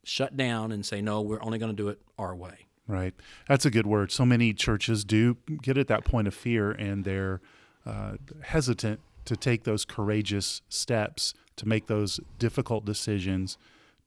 shut 0.03 0.35
down 0.35 0.71
and 0.71 0.85
say 0.85 1.01
no, 1.01 1.21
we're 1.21 1.43
only 1.43 1.59
going 1.59 1.71
to 1.71 1.75
do 1.75 1.89
it 1.89 2.01
our 2.17 2.35
way. 2.35 2.67
Right. 2.87 3.13
That's 3.47 3.65
a 3.65 3.71
good 3.71 3.85
word. 3.85 4.11
So 4.11 4.25
many 4.25 4.53
churches 4.53 5.05
do 5.05 5.37
get 5.61 5.77
at 5.77 5.87
that 5.87 6.03
point 6.03 6.27
of 6.27 6.33
fear 6.33 6.71
and 6.71 7.05
they're 7.05 7.39
uh, 7.85 8.13
hesitant 8.41 8.99
to 9.25 9.37
take 9.37 9.63
those 9.63 9.85
courageous 9.85 10.61
steps 10.67 11.33
to 11.55 11.67
make 11.67 11.87
those 11.87 12.19
difficult 12.39 12.83
decisions 12.83 13.57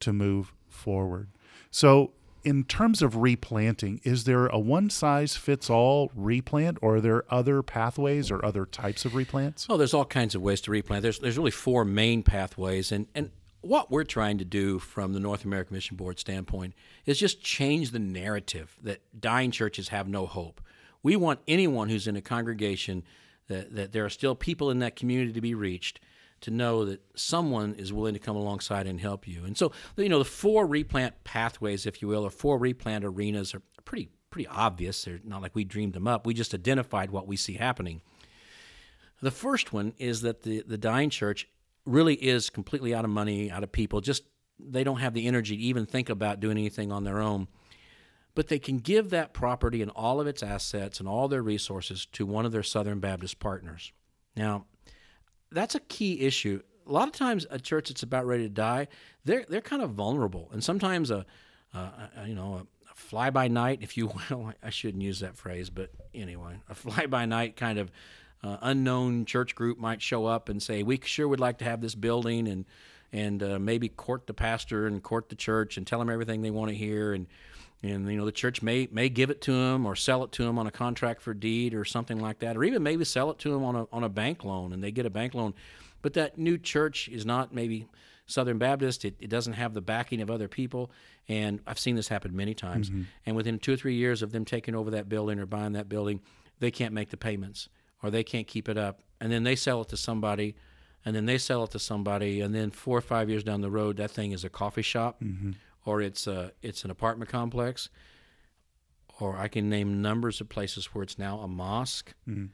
to 0.01 0.13
move 0.13 0.53
forward. 0.69 1.29
So 1.71 2.13
in 2.47 2.63
terms 2.63 3.03
of 3.03 3.17
replanting, 3.17 4.01
is 4.05 4.23
there 4.23 4.47
a 4.47 4.59
one 4.59 4.89
size 4.89 5.35
fits 5.35 5.69
all 5.69 6.13
replant, 6.15 6.79
or 6.81 6.97
are 6.97 7.01
there 7.01 7.25
other 7.29 7.61
pathways 7.61 8.31
or 8.31 8.43
other 8.45 8.65
types 8.65 9.05
of 9.05 9.13
replants? 9.13 9.67
Oh, 9.69 9.77
there's 9.77 9.93
all 9.93 10.05
kinds 10.05 10.37
of 10.37 10.43
ways 10.43 10.61
to 10.63 10.71
replant. 10.71 11.03
There's 11.03 11.19
there's 11.19 11.37
really 11.37 11.51
four 11.51 11.85
main 11.85 12.23
pathways, 12.23 12.93
and 12.93 13.09
and 13.17 13.33
what 13.63 13.91
we're 13.91 14.05
trying 14.05 14.39
to 14.39 14.45
do 14.45 14.79
from 14.79 15.13
the 15.13 15.19
North 15.19 15.45
American 15.45 15.75
Mission 15.75 15.97
Board 15.97 16.21
standpoint 16.21 16.75
is 17.05 17.19
just 17.19 17.43
change 17.43 17.91
the 17.91 17.99
narrative 17.99 18.77
that 18.81 19.01
dying 19.21 19.51
churches 19.51 19.89
have 19.89 20.07
no 20.07 20.25
hope. 20.25 20.61
We 21.03 21.17
want 21.17 21.41
anyone 21.49 21.89
who's 21.89 22.07
in 22.07 22.15
a 22.15 22.21
congregation 22.21 23.03
that, 23.49 23.75
that 23.75 23.91
there 23.91 24.05
are 24.05 24.11
still 24.11 24.37
people 24.37 24.71
in 24.71 24.79
that 24.79 24.95
community 24.95 25.33
to 25.33 25.41
be 25.41 25.55
reached 25.55 25.99
to 26.43 26.51
know 26.51 26.85
that 26.85 27.01
someone 27.15 27.75
is 27.75 27.93
willing 27.93 28.15
to 28.15 28.21
come 28.21 28.37
alongside 28.37 28.87
and 28.87 29.01
help 29.01 29.27
you. 29.27 29.45
And 29.45 29.57
so, 29.57 29.73
you 29.97 30.09
know, 30.09 30.19
the 30.19 30.25
four 30.25 30.67
replant 30.67 31.25
pathways, 31.25 31.87
if 31.87 32.03
you 32.03 32.09
will, 32.09 32.25
or 32.25 32.31
four 32.31 32.59
replant 32.59 33.05
arenas 33.05 33.55
are 33.55 33.63
pretty 33.85 34.11
pretty 34.31 34.49
obvious. 34.49 35.05
They're 35.05 35.21
not 35.25 35.41
like 35.41 35.55
we 35.55 35.65
dreamed 35.65 35.95
them 35.95 36.07
up. 36.07 36.27
We 36.27 36.35
just 36.35 36.53
identified 36.53 37.11
what 37.11 37.27
we 37.27 37.37
see 37.37 37.55
happening. 37.55 38.03
The 39.23 39.31
first 39.31 39.73
one 39.73 39.95
is 39.99 40.21
that 40.23 40.43
the, 40.43 40.63
the 40.67 40.77
dying 40.77 41.09
church 41.09 41.49
really 41.87 42.17
is 42.17 42.51
completely 42.51 42.95
out 42.95 43.05
of 43.05 43.11
money, 43.11 43.51
out 43.51 43.63
of 43.63 43.73
people. 43.73 44.01
Just 44.01 44.25
they 44.59 44.85
don't 44.85 45.01
have 45.01 45.15
the 45.15 45.27
energy 45.27 45.57
to 45.57 45.63
even 45.63 45.87
think 45.87 46.11
about 46.11 46.41
doing 46.41 46.59
anything 46.59 46.93
on 46.93 47.05
their 47.05 47.21
own. 47.21 47.49
But 48.35 48.49
they 48.49 48.59
can 48.59 48.77
give 48.79 49.09
that 49.11 49.33
property 49.33 49.81
and 49.81 49.91
all 49.93 50.21
of 50.21 50.27
its 50.27 50.43
assets 50.43 51.01
and 51.01 51.09
all 51.09 51.29
their 51.29 51.43
resources 51.43 52.07
to 52.13 52.27
one 52.27 52.45
of 52.45 52.53
their 52.53 52.63
Southern 52.63 53.01
Baptist 53.01 53.39
partners. 53.39 53.93
Now, 54.37 54.67
that's 55.57 55.75
a 55.75 55.81
key 55.81 56.21
issue. 56.21 56.61
A 56.87 56.93
lot 56.93 57.09
of 57.09 57.15
times, 57.15 57.47
a 57.51 57.59
church 57.59 57.89
that's 57.89 58.03
about 58.03 58.27
ready 58.27 58.45
to 58.45 58.49
die, 58.49 58.89
they're 59.25 59.45
they're 59.49 59.61
kind 59.61 59.83
of 59.83 59.91
vulnerable, 59.91 60.49
and 60.53 60.63
sometimes 60.63 61.11
a, 61.11 61.25
a, 61.75 61.79
a 62.19 62.29
you 62.29 62.35
know 62.35 62.67
a 62.91 62.95
fly 62.95 63.31
by 63.31 63.49
night, 63.49 63.81
if 63.83 63.97
you 63.97 64.07
will. 64.31 64.53
I 64.63 64.71
shouldn't 64.71 65.03
use 65.03 65.21
that 65.21 65.37
phrase, 65.37 65.71
but 65.71 65.91
anyway, 66.15 66.61
a 66.69 66.75
fly 66.75 67.07
by 67.07 67.27
night 67.27 67.57
kind 67.57 67.79
of 67.79 67.91
uh, 68.45 68.59
unknown 68.63 69.25
church 69.25 69.55
group 69.55 69.79
might 69.79 70.03
show 70.03 70.27
up 70.27 70.49
and 70.49 70.63
say, 70.63 70.83
"We 70.83 71.01
sure 71.03 71.27
would 71.27 71.41
like 71.41 71.59
to 71.59 71.65
have 71.65 71.81
this 71.81 71.95
building," 71.95 72.47
and 72.47 72.65
and 73.13 73.43
uh, 73.43 73.59
maybe 73.59 73.89
court 73.89 74.27
the 74.27 74.35
pastor 74.35 74.87
and 74.87 75.03
court 75.03 75.31
the 75.31 75.37
church 75.37 75.79
and 75.79 75.87
tell 75.87 75.99
them 75.99 76.11
everything 76.11 76.43
they 76.43 76.51
want 76.51 76.69
to 76.69 76.77
hear, 76.77 77.13
and 77.15 77.27
and 77.83 78.11
you 78.11 78.17
know 78.17 78.25
the 78.25 78.33
church 78.33 78.63
may 78.63 78.89
may 78.91 79.09
give 79.09 79.31
it 79.31 79.41
to 79.43 79.53
them 79.53 79.87
or 79.87 79.95
sell 79.95 80.25
it 80.25 80.33
to 80.33 80.45
them 80.45 80.59
on 80.59 80.67
a 80.67 80.71
contract 80.71 81.21
for 81.21 81.35
deed 81.35 81.75
or 81.75 81.85
something 81.85 82.19
like 82.19 82.39
that, 82.41 82.57
or 82.57 82.65
even 82.65 82.83
maybe 82.83 83.05
sell 83.05 83.31
it 83.31 83.39
to 83.41 83.51
them 83.51 83.65
on 83.65 83.77
a 83.77 83.87
on 83.93 84.05
a 84.05 84.09
bank 84.09 84.45
loan, 84.45 84.73
and 84.73 84.83
they 84.83 84.91
get 84.91 85.07
a 85.07 85.11
bank 85.11 85.35
loan, 85.35 85.55
but 86.03 86.15
that 86.15 86.39
new 86.39 86.59
church 86.59 87.09
is 87.09 87.27
not 87.27 87.55
maybe 87.55 87.87
Southern 88.27 88.59
Baptist. 88.59 89.05
It, 89.05 89.15
it 89.21 89.31
doesn't 89.31 89.55
have 89.55 89.73
the 89.73 89.81
backing 89.81 90.21
of 90.21 90.31
other 90.31 90.49
people. 90.49 90.91
And 91.29 91.61
I've 91.67 91.79
seen 91.79 91.97
this 91.97 92.09
happen 92.09 92.35
many 92.35 92.55
times. 92.55 92.91
Mm-hmm. 92.91 93.03
And 93.25 93.37
within 93.37 93.59
two 93.59 93.75
or 93.75 93.77
three 93.77 93.95
years 93.95 94.23
of 94.23 94.33
them 94.33 94.45
taking 94.45 94.75
over 94.75 94.91
that 94.91 95.09
building 95.09 95.39
or 95.39 95.47
buying 95.47 95.73
that 95.73 95.89
building, 95.89 96.21
they 96.59 96.71
can't 96.71 96.93
make 96.93 97.11
the 97.11 97.17
payments 97.17 97.69
or 98.03 98.11
they 98.11 98.25
can't 98.25 98.47
keep 98.47 98.69
it 98.69 98.77
up. 98.77 99.01
And 99.21 99.33
then 99.33 99.45
they 99.45 99.57
sell 99.57 99.83
it 99.83 99.89
to 99.89 99.97
somebody 99.97 100.55
and 101.05 101.15
then 101.15 101.27
they 101.27 101.39
sell 101.39 101.65
it 101.65 101.71
to 101.71 101.79
somebody. 101.79 102.41
And 102.41 102.55
then 102.55 102.71
four 102.71 102.99
or 102.99 103.03
five 103.03 103.31
years 103.31 103.45
down 103.45 103.61
the 103.61 103.71
road, 103.71 103.97
that 103.97 104.11
thing 104.11 104.33
is 104.33 104.45
a 104.45 104.51
coffee 104.51 104.83
shop 104.83 105.21
mm-hmm. 105.23 105.53
Or 105.87 106.03
it's, 106.03 106.27
a, 106.27 106.53
it's 106.61 106.85
an 106.85 106.91
apartment 106.91 107.31
complex. 107.31 107.89
Or 109.19 109.39
I 109.39 109.49
can 109.49 109.71
name 109.71 110.03
numbers 110.03 110.43
of 110.43 110.51
places 110.51 110.87
where 110.87 111.03
it's 111.03 111.19
now 111.19 111.39
a 111.39 111.49
mosque. 111.49 112.13
Mm-hmm. 112.29 112.47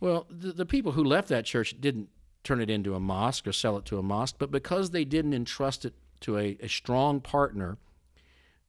Well, 0.00 0.26
the, 0.28 0.52
the 0.52 0.66
people 0.66 0.92
who 0.92 1.02
left 1.02 1.28
that 1.28 1.46
church 1.46 1.74
didn't 1.80 2.10
turn 2.42 2.60
it 2.60 2.68
into 2.68 2.94
a 2.94 3.00
mosque 3.00 3.46
or 3.46 3.52
sell 3.52 3.78
it 3.78 3.86
to 3.86 3.98
a 3.98 4.02
mosque, 4.02 4.36
but 4.38 4.50
because 4.50 4.90
they 4.90 5.06
didn't 5.06 5.32
entrust 5.32 5.86
it 5.86 5.94
to 6.20 6.36
a, 6.36 6.58
a 6.60 6.68
strong 6.68 7.22
partner 7.22 7.78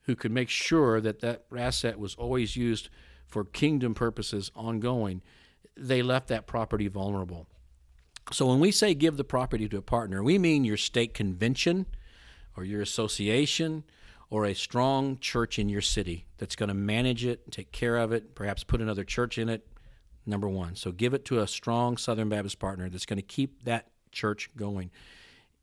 who 0.04 0.15
could 0.15 0.32
make 0.32 0.50
sure 0.50 1.02
that 1.02 1.20
that 1.20 1.44
asset 1.56 2.00
was 2.00 2.15
always 2.15 2.56
used 2.56 2.89
for 3.28 3.44
kingdom 3.44 3.94
purposes 3.94 4.52
ongoing, 4.56 5.22
they 5.76 6.02
left 6.02 6.28
that 6.30 6.48
property 6.48 6.88
vulnerable. 6.88 7.48
So 8.32 8.48
when 8.48 8.60
we 8.60 8.72
say 8.72 8.94
give 8.94 9.18
the 9.18 9.24
property 9.24 9.68
to 9.68 9.78
a 9.78 9.82
partner, 9.82 10.24
we 10.24 10.38
mean 10.38 10.63
your 10.63 10.78
state 10.78 11.13
convention 11.13 11.86
or 12.58 12.63
your 12.63 12.82
association 12.82 13.84
or 14.30 14.46
a 14.46 14.54
strong 14.54 15.18
church 15.20 15.60
in 15.60 15.70
your 15.70 15.82
city 15.82 16.26
that's 16.38 16.56
going 16.56 16.70
to 16.70 16.76
manage 16.76 17.26
it, 17.26 17.52
take 17.52 17.72
care 17.72 17.98
of 17.98 18.12
it, 18.12 18.36
perhaps 18.36 18.63
put 18.63 18.82
another 18.82 19.04
church 19.04 19.38
in 19.38 19.50
it, 19.50 19.68
number 20.26 20.50
one. 20.50 20.76
So 20.76 20.91
give 20.91 21.13
it 21.13 21.26
to 21.26 21.39
a 21.39 21.48
strong 21.48 21.98
Southern 21.98 22.30
Baptist 22.30 22.60
partner 22.60 22.89
that's 22.89 23.06
going 23.06 23.18
to 23.18 23.24
keep 23.24 23.63
that 23.65 23.88
church 24.12 24.50
going 24.56 24.89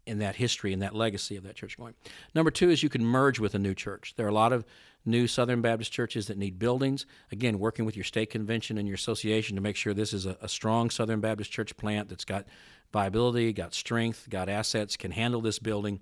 in 0.06 0.18
that 0.18 0.36
history 0.36 0.72
and 0.72 0.82
that 0.82 0.94
legacy 0.94 1.36
of 1.36 1.44
that 1.44 1.54
church 1.54 1.76
going. 1.76 1.94
Number 2.34 2.50
two 2.50 2.70
is 2.70 2.82
you 2.82 2.88
can 2.88 3.04
merge 3.04 3.38
with 3.38 3.54
a 3.54 3.58
new 3.58 3.74
church. 3.74 4.14
There 4.16 4.26
are 4.26 4.30
a 4.30 4.34
lot 4.34 4.52
of 4.52 4.64
new 5.04 5.26
Southern 5.26 5.60
Baptist 5.60 5.92
churches 5.92 6.26
that 6.26 6.38
need 6.38 6.58
buildings. 6.58 7.06
Again, 7.30 7.58
working 7.58 7.84
with 7.84 7.96
your 7.96 8.04
state 8.04 8.30
convention 8.30 8.78
and 8.78 8.86
your 8.86 8.94
association 8.94 9.56
to 9.56 9.62
make 9.62 9.76
sure 9.76 9.94
this 9.94 10.12
is 10.12 10.26
a, 10.26 10.36
a 10.40 10.48
strong 10.48 10.90
Southern 10.90 11.20
Baptist 11.20 11.50
church 11.50 11.76
plant 11.76 12.08
that's 12.08 12.24
got 12.24 12.46
viability, 12.92 13.52
got 13.52 13.74
strength, 13.74 14.28
got 14.28 14.48
assets, 14.48 14.96
can 14.96 15.10
handle 15.12 15.40
this 15.40 15.58
building. 15.58 16.00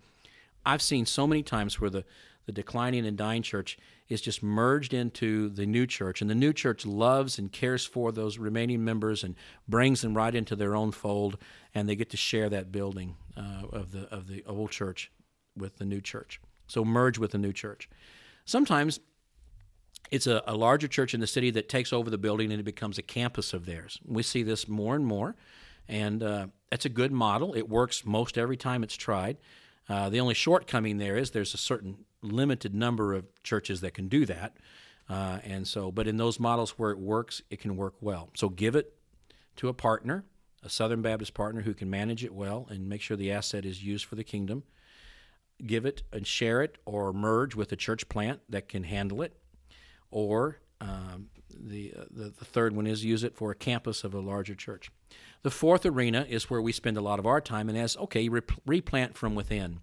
I've 0.65 0.83
seen 0.83 1.07
so 1.07 1.27
many 1.27 1.43
times 1.43 1.81
where 1.81 1.91
the 1.91 2.05
the 2.47 2.53
declining 2.63 3.07
and 3.07 3.17
dying 3.17 3.43
church 3.43 3.79
is 4.09 4.21
just 4.21 4.43
merged 4.43 4.93
into 4.93 5.51
the 5.51 5.67
new 5.67 5.87
church. 5.87 6.21
And 6.21 6.29
the 6.29 6.35
new 6.35 6.53
church 6.53 6.85
loves 6.85 7.39
and 7.39 7.53
cares 7.53 7.87
for 7.87 8.11
those 8.11 8.39
remaining 8.39 8.85
members 8.85 9.23
and 9.23 9.37
brings 9.69 10.01
them 10.01 10.17
right 10.17 10.35
into 10.35 10.57
their 10.57 10.75
own 10.75 10.91
fold, 10.91 11.39
and 11.75 11.89
they 11.89 11.95
get 11.95 12.11
to 12.11 12.17
share 12.17 12.49
that 12.49 12.73
building 12.73 13.17
uh, 13.37 13.67
of, 13.71 13.93
the, 13.93 14.09
of 14.09 14.27
the 14.27 14.43
old 14.47 14.71
church 14.71 15.13
with 15.57 15.79
the 15.79 15.85
new 15.85 16.01
church. 16.01 16.41
So 16.67 16.85
merge 16.85 17.19
with 17.19 17.31
the 17.31 17.39
new 17.39 17.53
church. 17.53 17.89
Sometimes 18.45 18.99
it's 20.11 20.27
a, 20.27 20.43
a 20.47 20.57
larger 20.57 20.89
church 20.89 21.15
in 21.15 21.21
the 21.21 21.27
city 21.27 21.51
that 21.53 21.69
takes 21.69 21.93
over 21.93 22.11
the 22.11 22.19
building 22.19 22.51
and 22.51 22.59
it 22.59 22.65
becomes 22.65 22.99
a 22.99 23.03
campus 23.03 23.53
of 23.53 23.65
theirs. 23.65 24.01
We 24.05 24.25
see 24.25 24.43
this 24.43 24.67
more 24.67 24.97
and 24.97 25.07
more, 25.07 25.37
and 25.87 26.21
uh, 26.23 26.47
that's 26.71 26.85
a 26.85 26.89
good 26.89 27.13
model. 27.13 27.55
It 27.55 27.69
works 27.69 28.05
most 28.05 28.39
every 28.39 28.57
time 28.57 28.83
it's 28.83 28.97
tried. 28.97 29.37
Uh, 29.89 30.09
the 30.09 30.21
only 30.21 30.35
shortcoming 30.35 30.99
there 30.99 31.17
is 31.17 31.33
there's 31.33 31.55
a 31.55 31.59
certain 31.59 32.05
limited 32.23 32.75
number 32.75 33.15
of 33.15 33.25
churches 33.43 33.81
that 33.81 33.95
can 33.95 34.09
do 34.09 34.27
that. 34.27 34.57
Uh, 35.09 35.39
and 35.43 35.67
so, 35.67 35.91
but 35.91 36.07
in 36.07 36.17
those 36.17 36.39
models 36.39 36.79
where 36.79 36.93
it 36.93 36.99
works, 36.99 37.43
it 37.51 37.61
can 37.61 37.77
work 37.77 37.95
well. 38.01 38.31
So 38.35 38.49
give 38.49 38.77
it 38.77 38.95
to 39.57 39.69
a 39.69 39.75
partner, 39.75 40.25
a 40.63 40.69
Southern 40.69 41.03
Baptist 41.03 41.35
partner 41.35 41.63
who 41.63 41.75
can 41.75 41.91
manage 41.91 42.23
it 42.25 42.33
well 42.33 42.67
and 42.71 42.89
make 42.89 43.03
sure 43.03 43.17
the 43.17 43.33
asset 43.33 43.65
is 43.65 43.83
used 43.83 44.05
for 44.05 44.15
the 44.15 44.23
kingdom. 44.23 44.63
Give 45.67 45.85
it 45.85 46.05
and 46.13 46.27
share 46.27 46.63
it 46.63 46.79
or 46.85 47.13
merge 47.13 47.57
with 47.57 47.73
a 47.73 47.77
church 47.77 48.09
plant 48.09 48.41
that 48.49 48.69
can 48.69 48.85
handle 48.85 49.21
it. 49.21 49.37
Or 50.11 50.59
um, 50.81 51.29
the, 51.59 51.93
uh, 51.97 52.05
the, 52.11 52.25
the 52.31 52.45
third 52.45 52.75
one 52.75 52.87
is 52.87 53.05
use 53.05 53.25
it 53.25 53.35
for 53.35 53.51
a 53.51 53.55
campus 53.55 54.05
of 54.05 54.15
a 54.15 54.21
larger 54.21 54.55
church. 54.55 54.91
The 55.43 55.51
fourth 55.51 55.87
arena 55.87 56.27
is 56.29 56.51
where 56.51 56.61
we 56.61 56.73
spend 56.73 56.97
a 56.97 57.01
lot 57.01 57.19
of 57.19 57.27
our 57.27 57.41
time, 57.41 57.69
and 57.69 57.79
as 57.79 57.97
okay, 57.97 58.29
replant 58.29 59.17
from 59.17 59.35
within. 59.35 59.81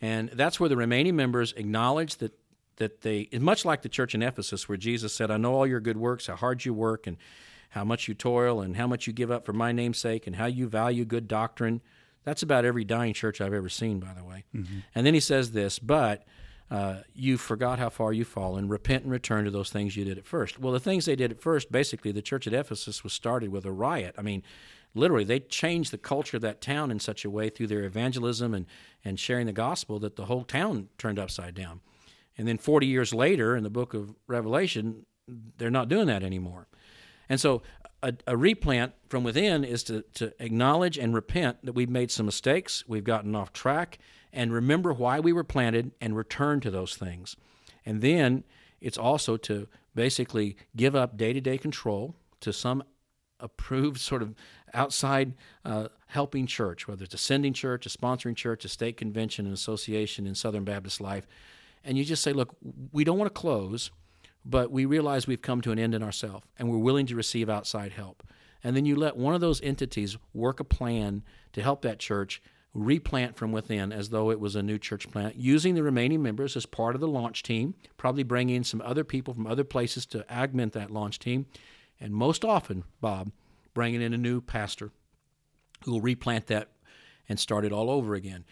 And 0.00 0.30
that's 0.30 0.58
where 0.58 0.68
the 0.68 0.76
remaining 0.76 1.14
members 1.14 1.52
acknowledge 1.52 2.16
that 2.16 2.36
that 2.76 3.02
they 3.02 3.28
much 3.38 3.64
like 3.64 3.82
the 3.82 3.88
church 3.88 4.14
in 4.14 4.22
Ephesus 4.22 4.68
where 4.68 4.78
Jesus 4.78 5.12
said, 5.12 5.30
I 5.30 5.36
know 5.36 5.54
all 5.54 5.66
your 5.66 5.78
good 5.78 5.96
works, 5.96 6.26
how 6.26 6.36
hard 6.36 6.64
you 6.64 6.74
work 6.74 7.06
and 7.06 7.16
how 7.70 7.84
much 7.84 8.08
you 8.08 8.14
toil 8.14 8.60
and 8.60 8.76
how 8.76 8.86
much 8.86 9.06
you 9.06 9.12
give 9.12 9.30
up 9.30 9.46
for 9.46 9.52
my 9.52 9.72
name's 9.72 9.98
sake 9.98 10.26
and 10.26 10.36
how 10.36 10.46
you 10.46 10.68
value 10.68 11.04
good 11.04 11.28
doctrine. 11.28 11.80
That's 12.24 12.42
about 12.42 12.64
every 12.64 12.84
dying 12.84 13.14
church 13.14 13.40
I've 13.40 13.52
ever 13.52 13.68
seen, 13.68 14.00
by 14.00 14.14
the 14.14 14.24
way. 14.24 14.44
Mm-hmm. 14.54 14.78
And 14.94 15.06
then 15.06 15.14
he 15.14 15.20
says 15.20 15.52
this, 15.52 15.78
but 15.78 16.24
uh, 16.72 17.02
you 17.14 17.36
forgot 17.36 17.78
how 17.78 17.90
far 17.90 18.14
you've 18.14 18.26
fallen. 18.26 18.66
Repent 18.66 19.02
and 19.02 19.12
return 19.12 19.44
to 19.44 19.50
those 19.50 19.68
things 19.68 19.94
you 19.94 20.06
did 20.06 20.16
at 20.16 20.24
first. 20.24 20.58
Well, 20.58 20.72
the 20.72 20.80
things 20.80 21.04
they 21.04 21.14
did 21.14 21.30
at 21.30 21.38
first, 21.38 21.70
basically, 21.70 22.12
the 22.12 22.22
church 22.22 22.46
at 22.46 22.54
Ephesus 22.54 23.04
was 23.04 23.12
started 23.12 23.50
with 23.50 23.66
a 23.66 23.70
riot. 23.70 24.14
I 24.16 24.22
mean, 24.22 24.42
literally 24.94 25.24
they 25.24 25.38
changed 25.38 25.90
the 25.90 25.98
culture 25.98 26.38
of 26.38 26.40
that 26.40 26.62
town 26.62 26.90
in 26.90 26.98
such 26.98 27.26
a 27.26 27.30
way 27.30 27.50
through 27.50 27.66
their 27.66 27.84
evangelism 27.84 28.54
and, 28.54 28.64
and 29.04 29.20
sharing 29.20 29.44
the 29.44 29.52
gospel 29.52 29.98
that 29.98 30.16
the 30.16 30.24
whole 30.24 30.44
town 30.44 30.88
turned 30.96 31.18
upside 31.18 31.54
down. 31.54 31.80
And 32.38 32.48
then 32.48 32.56
40 32.56 32.86
years 32.86 33.12
later, 33.12 33.54
in 33.54 33.64
the 33.64 33.70
book 33.70 33.92
of 33.92 34.14
Revelation, 34.26 35.04
they're 35.58 35.70
not 35.70 35.88
doing 35.88 36.06
that 36.06 36.22
anymore. 36.22 36.68
And 37.28 37.38
so 37.38 37.60
a, 38.02 38.14
a, 38.26 38.36
replant 38.36 38.92
from 39.08 39.24
within 39.24 39.64
is 39.64 39.82
to, 39.84 40.02
to 40.14 40.32
acknowledge 40.42 40.98
and 40.98 41.14
repent 41.14 41.64
that 41.64 41.72
we've 41.72 41.90
made 41.90 42.10
some 42.10 42.26
mistakes, 42.26 42.84
we've 42.86 43.04
gotten 43.04 43.34
off 43.34 43.52
track, 43.52 43.98
and 44.32 44.52
remember 44.52 44.92
why 44.92 45.20
we 45.20 45.32
were 45.32 45.44
planted 45.44 45.92
and 46.00 46.16
return 46.16 46.60
to 46.60 46.70
those 46.70 46.96
things. 46.96 47.36
And 47.84 48.00
then 48.00 48.44
it's 48.80 48.98
also 48.98 49.36
to 49.38 49.68
basically 49.94 50.56
give 50.74 50.96
up 50.96 51.16
day 51.16 51.32
to 51.32 51.40
day 51.40 51.58
control 51.58 52.16
to 52.40 52.52
some 52.52 52.82
approved 53.40 54.00
sort 54.10 54.22
of 54.22 54.34
outside 54.74 55.34
uh, 55.64 55.88
helping 56.06 56.46
church, 56.46 56.88
whether 56.88 57.04
it's 57.04 57.14
a 57.14 57.18
sending 57.18 57.52
church, 57.52 57.86
a 57.86 57.88
sponsoring 57.88 58.36
church, 58.36 58.64
a 58.64 58.68
state 58.68 58.96
convention, 58.96 59.46
an 59.46 59.52
association 59.52 60.26
in 60.26 60.34
Southern 60.34 60.64
Baptist 60.64 61.00
life, 61.00 61.26
and 61.84 61.98
you 61.98 62.04
just 62.04 62.22
say, 62.22 62.32
look, 62.32 62.54
we 62.92 63.04
don't 63.04 63.18
want 63.18 63.32
to 63.32 63.40
close, 63.40 63.90
but 64.44 64.70
we 64.70 64.84
realize 64.84 65.26
we've 65.26 65.42
come 65.42 65.60
to 65.60 65.72
an 65.72 65.78
end 65.78 65.94
in 65.94 66.02
ourselves, 66.02 66.44
and 66.58 66.68
we're 66.68 66.78
willing 66.78 67.06
to 67.06 67.16
receive 67.16 67.48
outside 67.48 67.92
help. 67.92 68.22
And 68.64 68.76
then 68.76 68.84
you 68.84 68.96
let 68.96 69.16
one 69.16 69.34
of 69.34 69.40
those 69.40 69.60
entities 69.60 70.16
work 70.32 70.60
a 70.60 70.64
plan 70.64 71.22
to 71.52 71.62
help 71.62 71.82
that 71.82 71.98
church 71.98 72.42
replant 72.74 73.36
from 73.36 73.52
within 73.52 73.92
as 73.92 74.08
though 74.08 74.30
it 74.30 74.40
was 74.40 74.56
a 74.56 74.62
new 74.62 74.78
church 74.78 75.10
plant, 75.10 75.36
using 75.36 75.74
the 75.74 75.82
remaining 75.82 76.22
members 76.22 76.56
as 76.56 76.64
part 76.64 76.94
of 76.94 77.00
the 77.00 77.08
launch 77.08 77.42
team, 77.42 77.74
probably 77.96 78.22
bringing 78.22 78.56
in 78.56 78.64
some 78.64 78.80
other 78.82 79.04
people 79.04 79.34
from 79.34 79.46
other 79.46 79.64
places 79.64 80.06
to 80.06 80.24
augment 80.32 80.72
that 80.72 80.90
launch 80.90 81.18
team. 81.18 81.46
And 82.00 82.14
most 82.14 82.44
often, 82.44 82.84
Bob, 83.00 83.30
bringing 83.74 84.00
in 84.00 84.14
a 84.14 84.18
new 84.18 84.40
pastor 84.40 84.90
who 85.84 85.92
will 85.92 86.00
replant 86.00 86.46
that 86.46 86.68
and 87.28 87.38
start 87.38 87.64
it 87.64 87.72
all 87.72 87.90
over 87.90 88.14
again. 88.14 88.44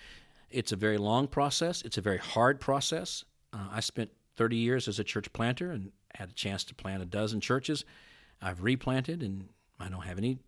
It's 0.50 0.72
a 0.72 0.76
very 0.76 0.98
long 0.98 1.26
process. 1.26 1.82
It's 1.82 1.98
a 1.98 2.02
very 2.02 2.18
hard 2.18 2.60
process. 2.60 3.24
Uh, 3.52 3.68
I 3.72 3.80
spent 3.80 4.10
30 4.40 4.56
years 4.56 4.88
as 4.88 4.98
a 4.98 5.04
church 5.04 5.30
planter 5.34 5.70
and 5.70 5.92
had 6.14 6.30
a 6.30 6.32
chance 6.32 6.64
to 6.64 6.74
plant 6.74 7.02
a 7.02 7.04
dozen 7.04 7.42
churches. 7.42 7.84
I've 8.40 8.62
replanted, 8.62 9.22
and 9.22 9.50
I 9.78 9.90
don't 9.90 10.00
have 10.00 10.16
any 10.16 10.38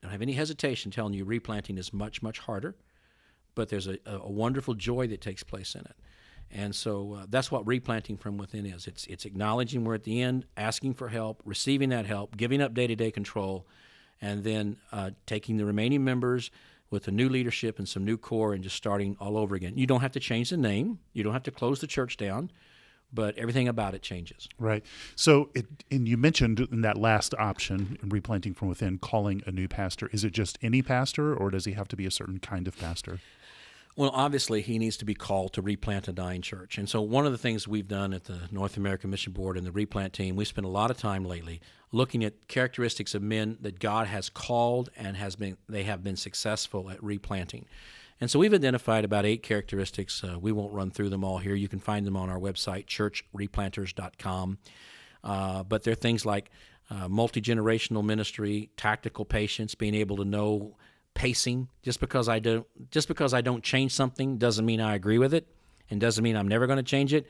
don't 0.00 0.10
have 0.10 0.22
any 0.22 0.32
hesitation 0.32 0.90
telling 0.90 1.12
you 1.12 1.26
replanting 1.26 1.76
is 1.76 1.92
much 1.92 2.22
much 2.22 2.38
harder, 2.38 2.76
but 3.54 3.68
there's 3.68 3.88
a, 3.88 3.98
a 4.06 4.32
wonderful 4.32 4.72
joy 4.72 5.06
that 5.08 5.20
takes 5.20 5.42
place 5.42 5.74
in 5.74 5.82
it. 5.82 5.96
And 6.50 6.74
so 6.74 7.12
uh, 7.12 7.26
that's 7.28 7.52
what 7.52 7.66
replanting 7.66 8.16
from 8.16 8.38
within 8.38 8.64
is. 8.64 8.86
It's 8.86 9.06
it's 9.06 9.26
acknowledging 9.26 9.84
we're 9.84 9.96
at 9.96 10.04
the 10.04 10.22
end, 10.22 10.46
asking 10.56 10.94
for 10.94 11.08
help, 11.08 11.42
receiving 11.44 11.90
that 11.90 12.06
help, 12.06 12.38
giving 12.38 12.62
up 12.62 12.72
day-to-day 12.72 13.10
control, 13.10 13.66
and 14.22 14.44
then 14.44 14.78
uh, 14.92 15.10
taking 15.26 15.58
the 15.58 15.66
remaining 15.66 16.02
members 16.02 16.50
with 16.88 17.06
a 17.06 17.10
new 17.10 17.28
leadership 17.28 17.78
and 17.78 17.86
some 17.86 18.02
new 18.02 18.16
core 18.16 18.54
and 18.54 18.64
just 18.64 18.76
starting 18.76 19.14
all 19.20 19.36
over 19.36 19.54
again. 19.54 19.76
You 19.76 19.86
don't 19.86 20.00
have 20.00 20.12
to 20.12 20.20
change 20.20 20.48
the 20.48 20.56
name. 20.56 21.00
You 21.12 21.22
don't 21.22 21.34
have 21.34 21.42
to 21.42 21.50
close 21.50 21.80
the 21.80 21.86
church 21.86 22.16
down, 22.16 22.50
but 23.16 23.36
everything 23.36 23.66
about 23.66 23.94
it 23.94 24.02
changes. 24.02 24.48
Right. 24.60 24.84
So, 25.16 25.50
it, 25.54 25.66
and 25.90 26.06
you 26.06 26.16
mentioned 26.16 26.60
in 26.60 26.82
that 26.82 26.96
last 26.96 27.34
option, 27.34 27.98
replanting 28.04 28.54
from 28.54 28.68
within, 28.68 28.98
calling 28.98 29.42
a 29.46 29.50
new 29.50 29.66
pastor. 29.66 30.08
Is 30.12 30.22
it 30.22 30.32
just 30.32 30.56
any 30.62 30.82
pastor, 30.82 31.34
or 31.34 31.50
does 31.50 31.64
he 31.64 31.72
have 31.72 31.88
to 31.88 31.96
be 31.96 32.06
a 32.06 32.10
certain 32.12 32.38
kind 32.38 32.68
of 32.68 32.78
pastor? 32.78 33.18
Well, 33.96 34.10
obviously, 34.12 34.60
he 34.60 34.78
needs 34.78 34.98
to 34.98 35.06
be 35.06 35.14
called 35.14 35.54
to 35.54 35.62
replant 35.62 36.06
a 36.06 36.12
dying 36.12 36.42
church. 36.42 36.76
And 36.76 36.86
so, 36.86 37.00
one 37.00 37.24
of 37.24 37.32
the 37.32 37.38
things 37.38 37.66
we've 37.66 37.88
done 37.88 38.12
at 38.12 38.24
the 38.24 38.42
North 38.52 38.76
American 38.76 39.10
Mission 39.10 39.32
Board 39.32 39.56
and 39.56 39.66
the 39.66 39.72
replant 39.72 40.12
team, 40.12 40.36
we 40.36 40.44
spent 40.44 40.66
a 40.66 40.70
lot 40.70 40.90
of 40.90 40.98
time 40.98 41.24
lately 41.24 41.60
looking 41.92 42.22
at 42.22 42.46
characteristics 42.46 43.14
of 43.14 43.22
men 43.22 43.56
that 43.62 43.78
God 43.78 44.06
has 44.06 44.28
called 44.28 44.90
and 44.96 45.16
has 45.16 45.34
been 45.34 45.56
they 45.66 45.84
have 45.84 46.04
been 46.04 46.16
successful 46.16 46.90
at 46.90 47.02
replanting. 47.02 47.64
And 48.20 48.30
so, 48.30 48.38
we've 48.38 48.54
identified 48.54 49.04
about 49.04 49.26
eight 49.26 49.42
characteristics. 49.42 50.24
Uh, 50.24 50.38
we 50.38 50.52
won't 50.52 50.72
run 50.72 50.90
through 50.90 51.10
them 51.10 51.22
all 51.24 51.38
here. 51.38 51.54
You 51.54 51.68
can 51.68 51.80
find 51.80 52.06
them 52.06 52.16
on 52.16 52.30
our 52.30 52.38
website, 52.38 52.86
churchreplanters.com. 52.86 54.58
Uh, 55.22 55.62
but 55.64 55.82
they're 55.82 55.94
things 55.94 56.24
like 56.24 56.50
uh, 56.90 57.08
multi 57.08 57.40
generational 57.40 58.04
ministry, 58.04 58.70
tactical 58.76 59.24
patience, 59.24 59.74
being 59.74 59.94
able 59.94 60.16
to 60.16 60.24
know 60.24 60.76
pacing. 61.14 61.68
Just 61.82 62.00
because 62.00 62.28
I 62.28 62.38
don't 62.38 62.66
just 62.90 63.08
because 63.08 63.34
I 63.34 63.40
don't 63.40 63.62
change 63.62 63.92
something 63.92 64.38
doesn't 64.38 64.64
mean 64.64 64.80
I 64.80 64.94
agree 64.94 65.18
with 65.18 65.34
it, 65.34 65.48
and 65.90 66.00
doesn't 66.00 66.22
mean 66.22 66.36
I'm 66.36 66.48
never 66.48 66.66
going 66.66 66.78
to 66.78 66.82
change 66.82 67.12
it. 67.12 67.26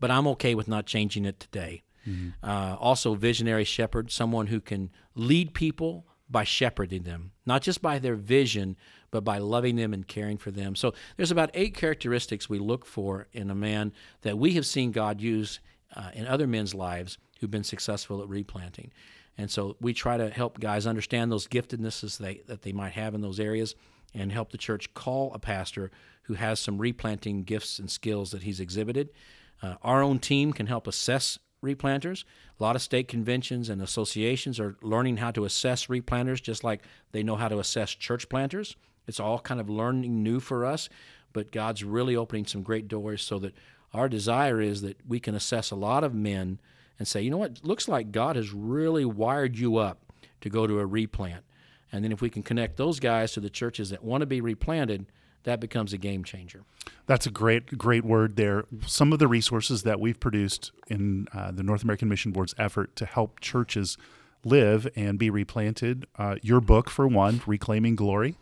But 0.00 0.10
I'm 0.10 0.26
okay 0.28 0.54
with 0.54 0.68
not 0.68 0.86
changing 0.86 1.24
it 1.24 1.40
today. 1.40 1.82
Mm-hmm. 2.06 2.30
Uh, 2.42 2.76
also, 2.76 3.14
visionary 3.14 3.64
shepherd, 3.64 4.10
someone 4.10 4.48
who 4.48 4.60
can 4.60 4.90
lead 5.14 5.54
people 5.54 6.06
by 6.28 6.44
shepherding 6.44 7.04
them, 7.04 7.32
not 7.44 7.62
just 7.62 7.80
by 7.80 7.98
their 7.98 8.16
vision, 8.16 8.76
but 9.10 9.24
by 9.24 9.38
loving 9.38 9.76
them 9.76 9.92
and 9.92 10.06
caring 10.06 10.38
for 10.38 10.50
them. 10.50 10.74
So 10.74 10.94
there's 11.16 11.30
about 11.30 11.50
eight 11.54 11.74
characteristics 11.74 12.48
we 12.48 12.58
look 12.58 12.86
for 12.86 13.26
in 13.32 13.50
a 13.50 13.54
man 13.54 13.92
that 14.22 14.38
we 14.38 14.54
have 14.54 14.66
seen 14.66 14.92
God 14.92 15.20
use 15.20 15.60
uh, 15.94 16.10
in 16.14 16.26
other 16.26 16.46
men's 16.46 16.74
lives 16.74 17.18
who've 17.40 17.50
been 17.50 17.64
successful 17.64 18.22
at 18.22 18.28
replanting. 18.28 18.92
And 19.38 19.50
so 19.50 19.76
we 19.80 19.92
try 19.92 20.16
to 20.16 20.30
help 20.30 20.60
guys 20.60 20.86
understand 20.86 21.30
those 21.30 21.46
giftednesses 21.46 22.18
they, 22.18 22.42
that 22.46 22.62
they 22.62 22.72
might 22.72 22.92
have 22.92 23.14
in 23.14 23.20
those 23.20 23.38
areas 23.38 23.74
and 24.14 24.32
help 24.32 24.50
the 24.50 24.58
church 24.58 24.92
call 24.94 25.32
a 25.34 25.38
pastor 25.38 25.90
who 26.22 26.34
has 26.34 26.58
some 26.58 26.78
replanting 26.78 27.42
gifts 27.42 27.78
and 27.78 27.90
skills 27.90 28.30
that 28.30 28.42
he's 28.42 28.60
exhibited. 28.60 29.10
Uh, 29.62 29.74
our 29.82 30.02
own 30.02 30.18
team 30.18 30.52
can 30.52 30.66
help 30.66 30.86
assess 30.86 31.38
replanters. 31.62 32.24
A 32.58 32.62
lot 32.62 32.76
of 32.76 32.82
state 32.82 33.08
conventions 33.08 33.68
and 33.68 33.82
associations 33.82 34.58
are 34.58 34.76
learning 34.82 35.18
how 35.18 35.30
to 35.32 35.44
assess 35.44 35.86
replanters 35.86 36.42
just 36.42 36.64
like 36.64 36.82
they 37.12 37.22
know 37.22 37.36
how 37.36 37.48
to 37.48 37.58
assess 37.58 37.90
church 37.90 38.28
planters. 38.28 38.76
It's 39.06 39.20
all 39.20 39.38
kind 39.38 39.60
of 39.60 39.68
learning 39.68 40.22
new 40.22 40.40
for 40.40 40.64
us, 40.64 40.88
but 41.32 41.52
God's 41.52 41.84
really 41.84 42.16
opening 42.16 42.46
some 42.46 42.62
great 42.62 42.88
doors 42.88 43.22
so 43.22 43.38
that 43.38 43.54
our 43.94 44.08
desire 44.08 44.60
is 44.60 44.82
that 44.82 44.98
we 45.06 45.20
can 45.20 45.34
assess 45.34 45.70
a 45.70 45.76
lot 45.76 46.04
of 46.04 46.14
men 46.14 46.58
and 46.98 47.06
say, 47.06 47.22
you 47.22 47.30
know 47.30 47.38
what, 47.38 47.64
looks 47.64 47.88
like 47.88 48.10
God 48.10 48.36
has 48.36 48.52
really 48.52 49.04
wired 49.04 49.58
you 49.58 49.76
up 49.76 49.98
to 50.40 50.48
go 50.48 50.66
to 50.66 50.80
a 50.80 50.86
replant. 50.86 51.44
And 51.92 52.04
then 52.04 52.12
if 52.12 52.20
we 52.20 52.30
can 52.30 52.42
connect 52.42 52.76
those 52.76 53.00
guys 53.00 53.32
to 53.32 53.40
the 53.40 53.50
churches 53.50 53.90
that 53.90 54.02
want 54.02 54.22
to 54.22 54.26
be 54.26 54.40
replanted, 54.40 55.06
that 55.44 55.60
becomes 55.60 55.92
a 55.92 55.98
game 55.98 56.24
changer. 56.24 56.64
That's 57.06 57.26
a 57.26 57.30
great, 57.30 57.78
great 57.78 58.04
word 58.04 58.36
there. 58.36 58.64
Some 58.86 59.12
of 59.12 59.20
the 59.20 59.28
resources 59.28 59.84
that 59.84 60.00
we've 60.00 60.18
produced 60.18 60.72
in 60.88 61.28
uh, 61.32 61.52
the 61.52 61.62
North 61.62 61.84
American 61.84 62.08
Mission 62.08 62.32
Board's 62.32 62.54
effort 62.58 62.96
to 62.96 63.06
help 63.06 63.40
churches 63.40 63.96
live 64.44 64.88
and 64.96 65.18
be 65.18 65.30
replanted. 65.30 66.06
Uh, 66.18 66.36
your 66.42 66.60
book, 66.60 66.90
for 66.90 67.06
one, 67.06 67.42
Reclaiming 67.46 67.94
Glory. 67.94 68.36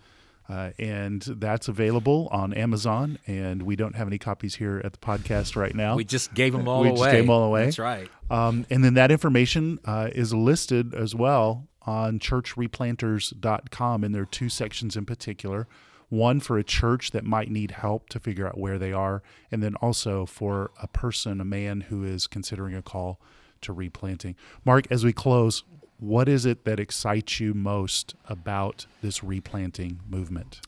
Uh, 0.48 0.70
and 0.78 1.22
that's 1.22 1.68
available 1.68 2.28
on 2.30 2.52
Amazon. 2.52 3.18
And 3.26 3.62
we 3.62 3.76
don't 3.76 3.96
have 3.96 4.06
any 4.06 4.18
copies 4.18 4.56
here 4.56 4.80
at 4.84 4.92
the 4.92 4.98
podcast 4.98 5.56
right 5.56 5.74
now. 5.74 5.96
We 5.96 6.04
just 6.04 6.34
gave 6.34 6.52
them 6.52 6.68
all 6.68 6.82
we 6.82 6.88
away. 6.88 6.94
We 6.94 6.98
just 6.98 7.10
gave 7.12 7.22
them 7.22 7.30
all 7.30 7.44
away. 7.44 7.64
That's 7.64 7.78
right. 7.78 8.08
Um, 8.30 8.66
and 8.68 8.84
then 8.84 8.94
that 8.94 9.10
information 9.10 9.78
uh, 9.84 10.10
is 10.12 10.34
listed 10.34 10.94
as 10.94 11.14
well 11.14 11.68
on 11.86 12.18
churchreplanters.com. 12.18 14.04
And 14.04 14.14
there 14.14 14.22
are 14.22 14.26
two 14.26 14.48
sections 14.48 14.96
in 14.96 15.06
particular 15.06 15.66
one 16.14 16.40
for 16.40 16.58
a 16.58 16.64
church 16.64 17.10
that 17.10 17.24
might 17.24 17.50
need 17.50 17.72
help 17.72 18.08
to 18.10 18.20
figure 18.20 18.46
out 18.46 18.58
where 18.58 18.78
they 18.78 18.92
are, 18.92 19.22
and 19.50 19.62
then 19.62 19.74
also 19.76 20.26
for 20.26 20.70
a 20.80 20.86
person, 20.86 21.40
a 21.40 21.44
man 21.44 21.82
who 21.82 22.04
is 22.04 22.26
considering 22.26 22.74
a 22.74 22.82
call 22.82 23.20
to 23.60 23.72
replanting. 23.72 24.36
Mark, 24.64 24.86
as 24.90 25.04
we 25.04 25.12
close, 25.12 25.64
what 26.04 26.28
is 26.28 26.44
it 26.44 26.64
that 26.64 26.78
excites 26.78 27.40
you 27.40 27.54
most 27.54 28.14
about 28.28 28.86
this 29.00 29.24
replanting 29.24 30.00
movement? 30.08 30.60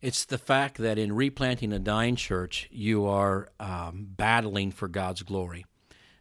It's 0.00 0.24
the 0.24 0.38
fact 0.38 0.78
that 0.78 0.98
in 0.98 1.12
replanting 1.12 1.72
a 1.72 1.80
dying 1.80 2.14
church, 2.14 2.68
you 2.70 3.04
are 3.06 3.48
um, 3.58 4.06
battling 4.16 4.70
for 4.70 4.86
God's 4.86 5.22
glory. 5.22 5.66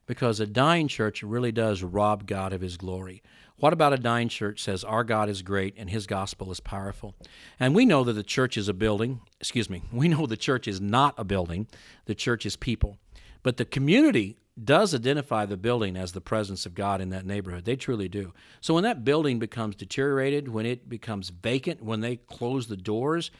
Because 0.07 0.39
a 0.39 0.47
dying 0.47 0.87
church 0.87 1.21
really 1.23 1.51
does 1.51 1.83
rob 1.83 2.27
God 2.27 2.53
of 2.53 2.61
his 2.61 2.77
glory. 2.77 3.21
What 3.57 3.73
about 3.73 3.93
a 3.93 3.97
dying 3.97 4.29
church 4.29 4.61
says 4.61 4.83
our 4.83 5.03
God 5.03 5.29
is 5.29 5.41
great 5.41 5.75
and 5.77 5.89
his 5.89 6.07
gospel 6.07 6.51
is 6.51 6.59
powerful? 6.59 7.15
And 7.59 7.75
we 7.75 7.85
know 7.85 8.03
that 8.03 8.13
the 8.13 8.23
church 8.23 8.57
is 8.57 8.67
a 8.67 8.73
building. 8.73 9.21
Excuse 9.39 9.69
me. 9.69 9.83
We 9.91 10.07
know 10.07 10.25
the 10.25 10.37
church 10.37 10.67
is 10.67 10.81
not 10.81 11.13
a 11.17 11.23
building, 11.23 11.67
the 12.05 12.15
church 12.15 12.45
is 12.45 12.55
people. 12.55 12.97
But 13.43 13.57
the 13.57 13.65
community 13.65 14.37
does 14.61 14.95
identify 14.95 15.45
the 15.45 15.57
building 15.57 15.97
as 15.97 16.13
the 16.13 16.21
presence 16.21 16.65
of 16.65 16.73
God 16.73 17.01
in 17.01 17.09
that 17.09 17.25
neighborhood. 17.25 17.65
They 17.65 17.75
truly 17.75 18.07
do. 18.07 18.33
So 18.61 18.73
when 18.73 18.83
that 18.83 19.03
building 19.03 19.37
becomes 19.37 19.75
deteriorated, 19.75 20.47
when 20.47 20.65
it 20.65 20.87
becomes 20.87 21.29
vacant, 21.29 21.83
when 21.83 21.99
they 21.99 22.15
close 22.15 22.67
the 22.67 22.77
doors, 22.77 23.31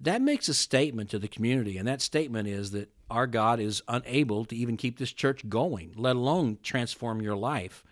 that 0.00 0.20
makes 0.20 0.48
a 0.48 0.54
statement 0.54 1.10
to 1.10 1.18
the 1.18 1.28
community. 1.28 1.78
And 1.78 1.86
that 1.86 2.02
statement 2.02 2.48
is 2.48 2.72
that 2.72 2.90
our 3.10 3.26
God 3.26 3.60
is 3.60 3.82
unable 3.86 4.44
to 4.46 4.56
even 4.56 4.76
keep 4.76 4.98
this 4.98 5.12
church 5.12 5.48
going, 5.48 5.92
let 5.96 6.16
alone 6.16 6.58
transform 6.62 7.22
your 7.22 7.36
life. 7.36 7.84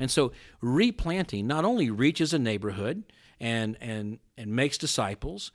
And 0.00 0.10
so 0.10 0.32
replanting 0.60 1.46
not 1.46 1.64
only 1.64 1.90
reaches 1.90 2.32
a 2.32 2.38
neighborhood 2.38 3.04
and, 3.38 3.76
and, 3.80 4.18
and 4.36 4.50
makes 4.50 4.78
disciples, 4.78 5.52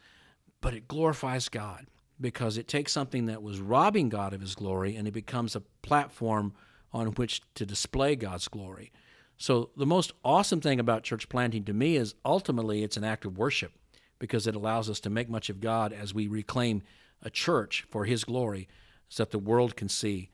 but 0.61 0.73
it 0.73 0.87
glorifies 0.87 1.49
God 1.49 1.87
because 2.19 2.57
it 2.57 2.67
takes 2.67 2.91
something 2.91 3.25
that 3.25 3.43
was 3.43 3.59
robbing 3.59 4.09
God 4.09 4.33
of 4.33 4.41
his 4.41 4.55
glory 4.55 4.95
and 4.95 5.07
it 5.07 5.11
becomes 5.11 5.55
a 5.55 5.61
platform 5.81 6.53
on 6.93 7.07
which 7.07 7.41
to 7.55 7.65
display 7.65 8.15
God's 8.15 8.47
glory. 8.47 8.91
So, 9.37 9.71
the 9.75 9.85
most 9.85 10.13
awesome 10.23 10.61
thing 10.61 10.79
about 10.79 11.03
church 11.03 11.27
planting 11.27 11.65
to 11.65 11.73
me 11.73 11.97
is 11.97 12.15
ultimately 12.23 12.83
it's 12.83 12.95
an 12.95 13.03
act 13.03 13.25
of 13.25 13.37
worship 13.37 13.73
because 14.17 14.47
it 14.47 14.55
allows 14.55 14.89
us 14.89 15.01
to 15.01 15.09
make 15.09 15.29
much 15.29 15.49
of 15.49 15.59
God 15.59 15.91
as 15.91 16.13
we 16.13 16.27
reclaim 16.27 16.83
a 17.21 17.29
church 17.29 17.85
for 17.89 18.05
his 18.05 18.23
glory 18.23 18.69
so 19.09 19.23
that 19.23 19.31
the 19.31 19.39
world 19.39 19.75
can 19.75 19.89
see 19.89 20.29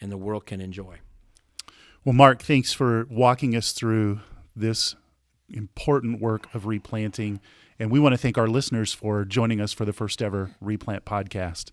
and 0.00 0.10
the 0.10 0.16
world 0.16 0.46
can 0.46 0.62
enjoy. 0.62 0.98
Well, 2.04 2.14
Mark, 2.14 2.42
thanks 2.42 2.72
for 2.72 3.06
walking 3.10 3.54
us 3.54 3.72
through 3.72 4.20
this 4.56 4.94
important 5.50 6.20
work 6.20 6.52
of 6.54 6.66
replanting 6.66 7.40
and 7.78 7.90
we 7.90 8.00
want 8.00 8.12
to 8.12 8.18
thank 8.18 8.36
our 8.36 8.48
listeners 8.48 8.92
for 8.92 9.24
joining 9.24 9.60
us 9.60 9.72
for 9.72 9.84
the 9.84 9.92
first 9.92 10.20
ever 10.20 10.50
Replant 10.60 11.04
podcast. 11.04 11.70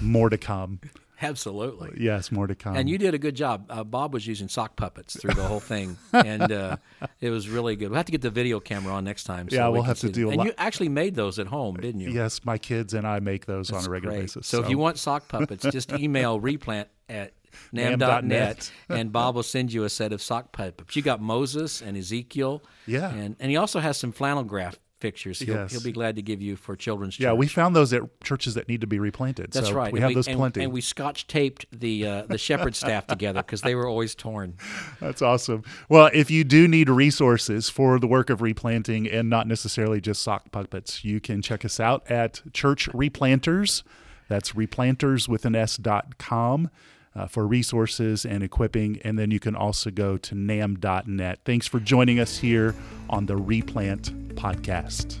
More 0.00 0.28
to 0.28 0.36
come. 0.36 0.80
Absolutely. 1.20 1.96
Yes, 1.98 2.30
more 2.30 2.46
to 2.46 2.54
come. 2.54 2.76
And 2.76 2.88
you 2.88 2.96
did 2.96 3.12
a 3.12 3.18
good 3.18 3.34
job. 3.34 3.66
Uh, 3.68 3.82
Bob 3.82 4.12
was 4.12 4.26
using 4.26 4.46
sock 4.48 4.76
puppets 4.76 5.18
through 5.18 5.34
the 5.34 5.42
whole 5.42 5.58
thing, 5.58 5.96
and 6.12 6.52
uh, 6.52 6.76
it 7.20 7.30
was 7.30 7.48
really 7.48 7.74
good. 7.74 7.88
We'll 7.88 7.96
have 7.96 8.06
to 8.06 8.12
get 8.12 8.20
the 8.20 8.30
video 8.30 8.60
camera 8.60 8.92
on 8.92 9.04
next 9.04 9.24
time. 9.24 9.50
So 9.50 9.56
yeah, 9.56 9.68
we 9.68 9.78
will 9.78 9.82
have 9.82 9.98
to 10.00 10.10
do. 10.10 10.28
A 10.28 10.30
and 10.30 10.38
lot. 10.38 10.46
you 10.46 10.52
actually 10.58 10.90
made 10.90 11.16
those 11.16 11.40
at 11.40 11.48
home, 11.48 11.76
didn't 11.76 12.02
you? 12.02 12.10
Yes, 12.10 12.44
my 12.44 12.56
kids 12.56 12.94
and 12.94 13.06
I 13.06 13.18
make 13.18 13.46
those 13.46 13.68
That's 13.68 13.84
on 13.84 13.88
a 13.88 13.92
regular 13.92 14.14
great. 14.14 14.24
basis. 14.24 14.46
So, 14.46 14.58
so, 14.58 14.64
if 14.64 14.70
you 14.70 14.78
want 14.78 14.98
sock 14.98 15.26
puppets, 15.26 15.64
just 15.72 15.92
email 15.98 16.38
replant 16.38 16.88
at 17.08 17.32
nam.net, 17.72 18.70
and 18.88 19.12
Bob 19.12 19.34
will 19.34 19.42
send 19.42 19.72
you 19.72 19.84
a 19.84 19.88
set 19.88 20.12
of 20.12 20.22
sock 20.22 20.52
puppets. 20.52 20.96
You 20.96 21.02
got 21.02 21.20
Moses 21.20 21.82
and 21.82 21.96
Ezekiel. 21.96 22.62
Yeah. 22.86 23.10
And, 23.10 23.36
and 23.38 23.50
he 23.50 23.56
also 23.56 23.80
has 23.80 23.96
some 23.96 24.12
flannel 24.12 24.44
graph 24.44 24.78
fixtures 25.00 25.38
he'll, 25.38 25.54
yes. 25.54 25.72
he'll 25.72 25.82
be 25.82 25.92
glad 25.92 26.16
to 26.16 26.22
give 26.22 26.42
you 26.42 26.56
for 26.56 26.76
children's 26.76 27.14
church. 27.14 27.24
Yeah, 27.24 27.32
we 27.32 27.46
found 27.46 27.74
those 27.74 27.92
at 27.92 28.02
churches 28.22 28.54
that 28.54 28.68
need 28.68 28.80
to 28.80 28.86
be 28.86 28.98
replanted. 28.98 29.52
That's 29.52 29.68
so 29.68 29.74
right. 29.74 29.92
We 29.92 29.98
and 29.98 30.04
have 30.04 30.08
we, 30.10 30.14
those 30.14 30.28
and, 30.28 30.36
plenty. 30.36 30.64
And 30.64 30.72
we 30.72 30.80
scotch 30.80 31.26
taped 31.26 31.66
the 31.72 32.06
uh, 32.06 32.22
the 32.28 32.38
shepherd 32.38 32.74
staff 32.74 33.06
together 33.06 33.42
because 33.42 33.62
they 33.62 33.74
were 33.74 33.86
always 33.86 34.14
torn. 34.14 34.56
That's 35.00 35.22
awesome. 35.22 35.62
Well, 35.88 36.10
if 36.12 36.30
you 36.30 36.44
do 36.44 36.68
need 36.68 36.88
resources 36.88 37.68
for 37.70 37.98
the 37.98 38.06
work 38.06 38.30
of 38.30 38.42
replanting 38.42 39.06
and 39.08 39.30
not 39.30 39.46
necessarily 39.46 40.00
just 40.00 40.22
sock 40.22 40.50
puppets, 40.50 41.04
you 41.04 41.20
can 41.20 41.42
check 41.42 41.64
us 41.64 41.78
out 41.80 42.08
at 42.10 42.42
Church 42.52 42.88
Replanters. 42.90 43.82
That's 44.28 44.52
replanters 44.52 45.28
with 45.28 45.46
an 45.46 45.54
S 45.54 45.76
dot 45.76 46.18
com 46.18 46.70
uh, 47.18 47.26
for 47.26 47.46
resources 47.46 48.24
and 48.24 48.42
equipping. 48.42 49.00
And 49.04 49.18
then 49.18 49.30
you 49.30 49.40
can 49.40 49.56
also 49.56 49.90
go 49.90 50.16
to 50.18 50.34
nam.net. 50.34 51.40
Thanks 51.44 51.66
for 51.66 51.80
joining 51.80 52.20
us 52.20 52.38
here 52.38 52.74
on 53.10 53.26
the 53.26 53.36
Replant 53.36 54.36
Podcast. 54.36 55.18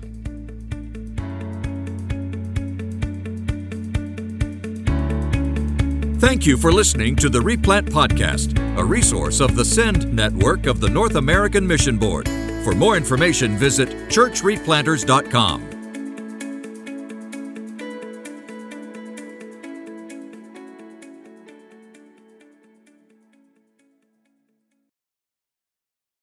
Thank 6.20 6.46
you 6.46 6.56
for 6.56 6.72
listening 6.72 7.14
to 7.16 7.28
the 7.28 7.40
Replant 7.40 7.86
Podcast, 7.86 8.58
a 8.76 8.84
resource 8.84 9.40
of 9.40 9.54
the 9.54 9.64
SEND 9.64 10.12
network 10.12 10.66
of 10.66 10.80
the 10.80 10.88
North 10.88 11.14
American 11.14 11.66
Mission 11.66 11.96
Board. 11.96 12.28
For 12.64 12.74
more 12.74 12.96
information, 12.96 13.56
visit 13.56 13.88
churchreplanters.com. 14.08 15.77